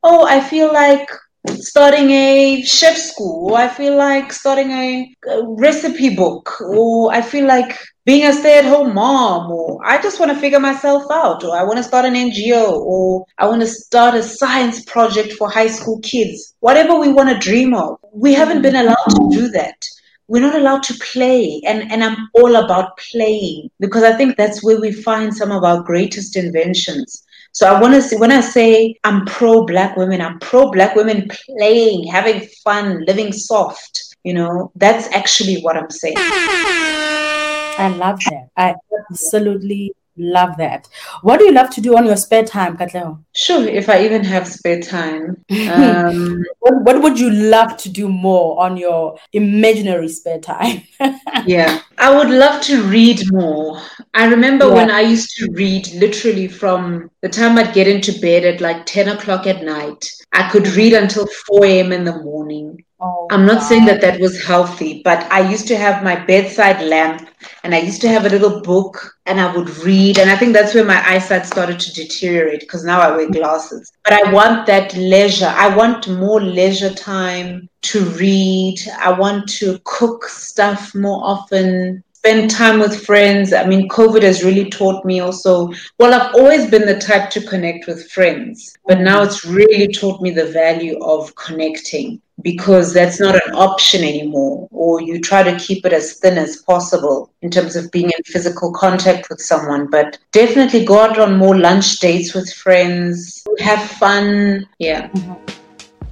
oh, 0.03 0.27
I 0.27 0.41
feel 0.41 0.73
like 0.73 1.09
starting 1.49 2.11
a 2.11 2.63
chef 2.63 2.97
school, 2.97 3.51
or 3.51 3.59
I 3.59 3.69
feel 3.69 3.97
like 3.97 4.33
starting 4.33 4.71
a, 4.71 5.15
a 5.29 5.47
recipe 5.47 6.15
book, 6.15 6.61
or 6.61 7.13
I 7.13 7.23
feel 7.23 7.47
like 7.47 7.79
being 8.05 8.27
a 8.27 8.33
stay 8.33 8.59
at 8.59 8.65
home 8.65 8.95
mom, 8.95 9.51
or 9.51 9.81
I 9.85 10.01
just 10.01 10.21
want 10.21 10.33
to 10.33 10.39
figure 10.39 10.61
myself 10.61 11.05
out, 11.11 11.45
or 11.45 11.57
I 11.57 11.63
want 11.63 11.79
to 11.79 11.83
start 11.83 12.05
an 12.05 12.15
NGO, 12.15 12.71
or 12.71 13.27
I 13.39 13.47
want 13.47 13.61
to 13.63 13.67
start 13.67 14.15
a 14.15 14.23
science 14.23 14.85
project 14.85 15.33
for 15.35 15.51
high 15.51 15.69
school 15.69 16.01
kids. 16.01 16.55
Whatever 16.61 16.99
we 16.99 17.13
want 17.13 17.29
to 17.29 17.39
dream 17.39 17.75
of, 17.75 17.99
we 18.13 18.35
haven't 18.35 18.63
been 18.63 18.77
allowed 18.77 19.11
to 19.11 19.29
do 19.33 19.49
that. 19.49 19.85
We're 20.29 20.43
not 20.43 20.55
allowed 20.55 20.85
to 20.85 20.95
play, 21.13 21.61
and, 21.67 21.91
and 21.91 22.03
I'm 22.03 22.29
all 22.35 22.57
about 22.57 22.97
playing 23.11 23.71
because 23.81 24.05
I 24.05 24.17
think 24.17 24.37
that's 24.37 24.63
where 24.63 24.81
we 24.81 24.93
find 24.93 25.35
some 25.35 25.51
of 25.51 25.65
our 25.65 25.83
greatest 25.83 26.37
inventions 26.37 27.25
so 27.53 27.67
I 27.67 27.79
want 27.81 27.95
to 27.95 28.03
see 28.03 28.17
when 28.17 28.33
I 28.33 28.41
say 28.41 28.97
I'm 29.05 29.27
pro 29.27 29.65
black 29.65 29.97
women, 29.97 30.21
I'm 30.21 30.39
pro 30.39 30.71
black 30.71 30.97
women 30.97 31.29
playing, 31.47 32.07
having 32.07 32.49
fun, 32.65 33.05
living 33.07 33.33
soft. 33.33 34.17
You 34.25 34.35
know, 34.35 34.73
that's 34.77 35.13
actually 35.15 35.61
what 35.61 35.77
I'm 35.77 35.91
saying. 35.91 36.15
I 36.17 37.95
love 37.97 38.21
that. 38.31 38.49
I 38.57 38.75
absolutely 39.11 39.95
love 40.17 40.57
that. 40.59 40.89
What 41.23 41.39
do 41.39 41.45
you 41.47 41.53
love 41.53 41.71
to 41.71 41.81
do 41.81 41.97
on 41.97 42.07
your 42.07 42.17
spare 42.17 42.45
time, 42.45 42.77
Katleho? 42.77 43.23
Sure, 43.33 43.67
if 43.67 43.89
I 43.89 44.05
even 44.05 44.25
have 44.25 44.47
spare 44.47 44.81
time. 44.81 45.45
Um, 45.73 46.45
what, 46.61 46.83
what 46.83 47.03
would 47.03 47.19
you 47.19 47.31
love 47.31 47.77
to 47.79 47.89
do 47.89 48.09
more 48.09 48.61
on 48.63 48.77
your 48.77 49.19
imaginary 49.33 50.09
spare 50.09 50.39
time? 50.39 50.83
yeah, 51.47 51.81
I 51.99 52.15
would 52.15 52.29
love 52.31 52.63
to 52.65 52.83
read 52.83 53.21
more. 53.33 53.81
I 54.13 54.27
remember 54.27 54.67
yeah. 54.67 54.75
when 54.75 54.91
I 54.91 55.01
used 55.01 55.31
to 55.37 55.51
read 55.53 55.89
literally 55.95 56.49
from 56.49 57.11
the 57.21 57.29
time 57.29 57.59
I'd 57.59 57.75
get 57.75 57.89
into 57.89 58.19
bed 58.21 58.45
at 58.45 58.61
like 58.61 58.85
10 58.87 59.09
o'clock 59.09 59.47
at 59.47 59.65
night. 59.65 60.11
I 60.33 60.51
could 60.51 60.67
read 60.69 60.93
until 60.93 61.27
4 61.47 61.65
a.m. 61.65 61.93
in 61.93 62.05
the 62.05 62.23
morning. 62.23 62.85
Oh, 63.01 63.27
I'm 63.31 63.47
not 63.47 63.59
wow. 63.59 63.69
saying 63.69 63.85
that 63.87 64.01
that 64.03 64.21
was 64.21 64.45
healthy, 64.45 65.03
but 65.05 65.31
I 65.33 65.49
used 65.51 65.67
to 65.69 65.77
have 65.77 66.05
my 66.05 66.17
bedside 66.25 66.85
lamp 66.85 67.29
and 67.65 67.75
I 67.75 67.81
used 67.81 68.01
to 68.03 68.09
have 68.09 68.27
a 68.27 68.29
little 68.29 68.61
book 68.61 69.17
and 69.27 69.41
I 69.41 69.55
would 69.55 69.71
read. 69.79 70.19
And 70.19 70.31
I 70.31 70.37
think 70.37 70.53
that's 70.53 70.75
where 70.75 70.85
my 70.85 71.03
eyesight 71.09 71.47
started 71.47 71.79
to 71.81 71.93
deteriorate 71.93 72.61
because 72.61 72.85
now 72.85 73.01
I 73.01 73.17
wear 73.17 73.31
glasses. 73.31 73.93
But 74.05 74.15
I 74.15 74.33
want 74.33 74.67
that 74.67 74.95
leisure. 74.95 75.53
I 75.55 75.75
want 75.75 76.09
more 76.09 76.41
leisure 76.41 76.93
time 76.95 77.69
to 77.83 78.05
read. 78.11 78.79
I 78.99 79.13
want 79.13 79.49
to 79.51 79.79
cook 79.85 80.25
stuff 80.25 80.95
more 80.95 81.25
often 81.25 82.03
spend 82.25 82.49
time 82.49 82.79
with 82.79 83.05
friends. 83.05 83.53
I 83.53 83.67
mean, 83.67 83.89
COVID 83.89 84.23
has 84.23 84.45
really 84.45 84.71
taught 84.71 85.05
me 85.05 85.19
also. 85.19 85.73
Well, 85.99 86.15
I've 86.15 86.33
always 86.37 86.71
been 86.71 86.87
the 86.87 87.01
type 87.01 87.31
to 87.31 87.41
connect 87.41 87.89
with 87.89 88.13
friends, 88.13 88.77
but 88.87 89.01
now 89.01 89.25
it's 89.25 89.45
really 89.45 89.93
taught 89.93 90.23
me 90.23 90.31
the 90.31 90.47
value 90.47 90.97
of 91.03 91.35
connecting 91.35 92.23
because 92.43 92.93
that's 92.93 93.21
not 93.21 93.35
an 93.35 93.55
option 93.55 94.03
anymore, 94.03 94.69
or 94.71 95.01
you 95.01 95.21
try 95.21 95.43
to 95.43 95.59
keep 95.59 95.87
it 95.87 95.93
as 95.93 96.15
thin 96.15 96.39
as 96.39 96.59
possible 96.59 97.33
in 97.43 97.51
terms 97.51 97.77
of 97.77 97.91
being 97.91 98.07
in 98.07 98.25
physical 98.25 98.73
contact 98.73 99.29
with 99.31 99.41
someone. 99.41 99.89
But 99.89 100.19
definitely 100.33 100.85
go 100.85 101.01
out 101.01 101.19
on 101.19 101.37
more 101.37 101.57
lunch 101.57 101.99
dates 101.99 102.35
with 102.35 102.53
friends, 102.53 103.45
have 103.61 103.83
fun. 103.91 104.67
Yeah. 104.79 105.09
Mm-hmm. 105.09 105.63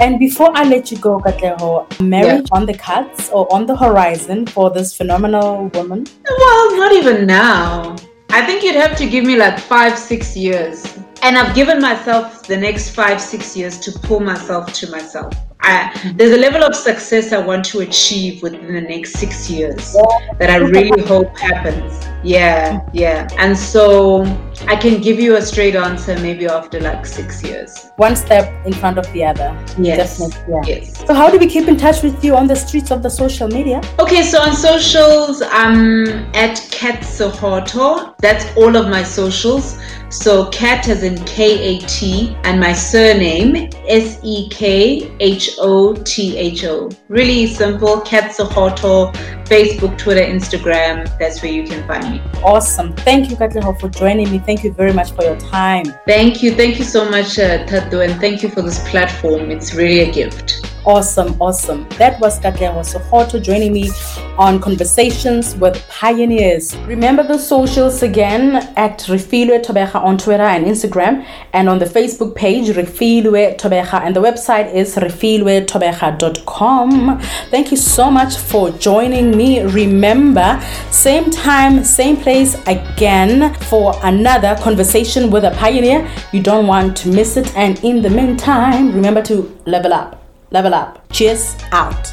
And 0.01 0.19
before 0.19 0.51
I 0.55 0.65
let 0.65 0.91
you 0.91 0.97
go, 0.97 1.21
Katleho, 1.21 2.01
marriage 2.01 2.49
yeah. 2.51 2.57
on 2.59 2.65
the 2.65 2.73
cards 2.73 3.29
or 3.35 3.53
on 3.53 3.67
the 3.67 3.77
horizon 3.77 4.47
for 4.47 4.71
this 4.71 4.97
phenomenal 4.97 5.69
woman? 5.75 6.07
Well, 6.27 6.77
not 6.79 6.93
even 6.93 7.27
now. 7.27 7.97
I 8.31 8.47
think 8.47 8.63
you'd 8.63 8.77
have 8.77 8.97
to 8.97 9.07
give 9.07 9.27
me 9.27 9.37
like 9.37 9.59
five, 9.59 9.99
six 9.99 10.35
years. 10.35 10.87
And 11.23 11.37
I've 11.37 11.55
given 11.55 11.83
myself 11.83 12.47
the 12.47 12.57
next 12.57 12.95
five, 12.95 13.21
six 13.21 13.55
years 13.55 13.79
to 13.81 13.93
pull 13.93 14.21
myself 14.21 14.73
to 14.73 14.91
myself. 14.91 15.35
I, 15.63 16.13
there's 16.15 16.33
a 16.33 16.39
level 16.39 16.65
of 16.65 16.75
success 16.75 17.33
I 17.33 17.39
want 17.39 17.65
to 17.67 17.81
achieve 17.81 18.43
within 18.43 18.73
the 18.73 18.81
next 18.81 19.15
six 19.15 19.51
years 19.51 19.95
that 20.39 20.51
I 20.51 20.57
really 20.57 21.03
hope 21.03 21.37
happens. 21.39 22.07
Yeah, 22.23 22.81
yeah. 22.93 23.29
And 23.39 23.57
so 23.57 24.25
I 24.67 24.77
can 24.77 25.01
give 25.01 25.19
you 25.19 25.37
a 25.37 25.43
straight 25.43 25.75
answer 25.75 26.19
maybe 26.19 26.47
after 26.47 26.81
like 26.81 27.07
six 27.07 27.43
years. 27.43 27.91
One 27.97 28.17
step 28.17 28.53
in 28.67 28.73
front 28.73 28.99
of 28.99 29.11
the 29.13 29.25
other. 29.25 29.57
Yes. 29.79 30.19
Definitely. 30.19 30.55
Yeah. 30.55 30.77
Yes. 30.77 31.07
So, 31.07 31.15
how 31.15 31.31
do 31.31 31.39
we 31.39 31.47
keep 31.47 31.69
in 31.69 31.77
touch 31.77 32.03
with 32.03 32.25
you 32.25 32.37
on 32.37 32.47
the 32.47 32.57
streets 32.57 32.91
of 32.91 33.03
the 33.03 33.11
social 33.11 33.49
media? 33.49 33.81
Okay, 33.99 34.23
so 34.23 34.41
on 34.41 34.55
socials, 34.55 35.43
I'm 35.43 36.07
at 36.35 36.57
Kat 36.71 37.01
Sekhotho. 37.01 38.17
That's 38.19 38.45
all 38.57 38.77
of 38.77 38.89
my 38.89 39.03
socials. 39.03 39.79
So 40.11 40.51
Kat 40.51 40.89
as 40.89 41.05
in 41.05 41.25
K 41.25 41.77
A 41.77 41.79
T 41.87 42.37
and 42.43 42.59
my 42.59 42.73
surname 42.73 43.71
S 43.87 44.19
E 44.25 44.49
K 44.49 45.15
H 45.21 45.51
O 45.59 45.95
T 45.95 46.37
H 46.37 46.65
O. 46.65 46.91
Really 47.09 47.47
simple. 47.47 48.01
Kat 48.01 48.33
Sekhotho. 48.33 49.15
Facebook, 49.51 49.99
Twitter, 49.99 50.21
Instagram. 50.21 51.11
That's 51.19 51.43
where 51.43 51.51
you 51.51 51.65
can 51.67 51.85
find 51.89 52.09
me. 52.09 52.23
Awesome. 52.41 52.95
Thank 52.95 53.31
you, 53.31 53.37
Katleho, 53.37 53.79
for 53.81 53.89
joining 53.89 54.31
me. 54.31 54.39
Thank 54.51 54.65
you 54.65 54.73
very 54.73 54.93
much 54.93 55.13
for 55.13 55.23
your 55.23 55.37
time. 55.37 55.85
Thank 56.09 56.43
you. 56.43 56.53
Thank 56.53 56.81
you 56.81 56.85
so 56.85 57.09
much, 57.09 57.39
uh, 57.39 57.65
Tatu, 57.67 58.05
and 58.05 58.21
thank 58.21 58.43
you 58.43 58.49
for 58.49 58.63
this 58.63 58.81
platform. 58.91 59.49
It's 59.53 59.77
really 59.77 60.01
a 60.01 60.13
gift. 60.13 60.60
Awesome, 60.91 61.39
awesome. 61.41 61.87
That 61.99 62.19
was 62.19 62.41
Katleho 62.41 62.83
Sekhotho 62.83 63.41
joining 63.41 63.73
me 63.73 63.93
on 64.37 64.59
Conversations 64.59 65.55
with 65.55 65.81
Pioneers. 65.89 66.77
Remember 66.79 67.23
the 67.23 67.39
socials 67.39 68.03
again 68.03 68.57
at 68.77 68.99
Refilwe 69.07 69.65
Tobeja 69.65 70.03
on 70.03 70.19
Twitter 70.19 70.43
and 70.43 70.67
Instagram, 70.67 71.25
and 71.53 71.69
on 71.69 71.79
the 71.79 71.85
Facebook 71.85 72.35
page 72.35 72.71
Refilwe 72.71 73.57
Tobeja, 73.57 74.01
and 74.03 74.17
the 74.17 74.21
website 74.21 74.75
is 74.75 74.97
refilwetobeja.com. 74.97 77.21
Thank 77.53 77.71
you 77.71 77.77
so 77.77 78.11
much 78.11 78.39
for 78.39 78.71
joining 78.71 79.37
me. 79.37 79.63
Remember, 79.63 80.61
same 80.91 81.31
time, 81.31 81.85
same 81.85 82.17
place 82.17 82.57
again 82.67 83.55
for 83.71 83.95
another 84.03 84.57
conversation 84.61 85.31
with 85.31 85.45
a 85.45 85.53
pioneer. 85.53 86.11
You 86.33 86.43
don't 86.43 86.67
want 86.67 86.97
to 86.97 87.11
miss 87.11 87.37
it. 87.37 87.57
And 87.57 87.79
in 87.85 88.03
the 88.03 88.11
meantime, 88.11 88.93
remember 88.93 89.23
to 89.23 89.57
level 89.67 89.95
up. 89.95 90.20
Level 90.53 90.75
up. 90.75 91.09
Cheers 91.13 91.57
out. 91.71 92.13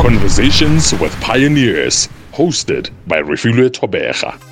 Conversations 0.00 0.94
with 0.94 1.14
Pioneers, 1.20 2.08
hosted 2.32 2.88
by 3.06 3.20
Refilwe 3.20 3.68
Tobeja. 3.68 4.49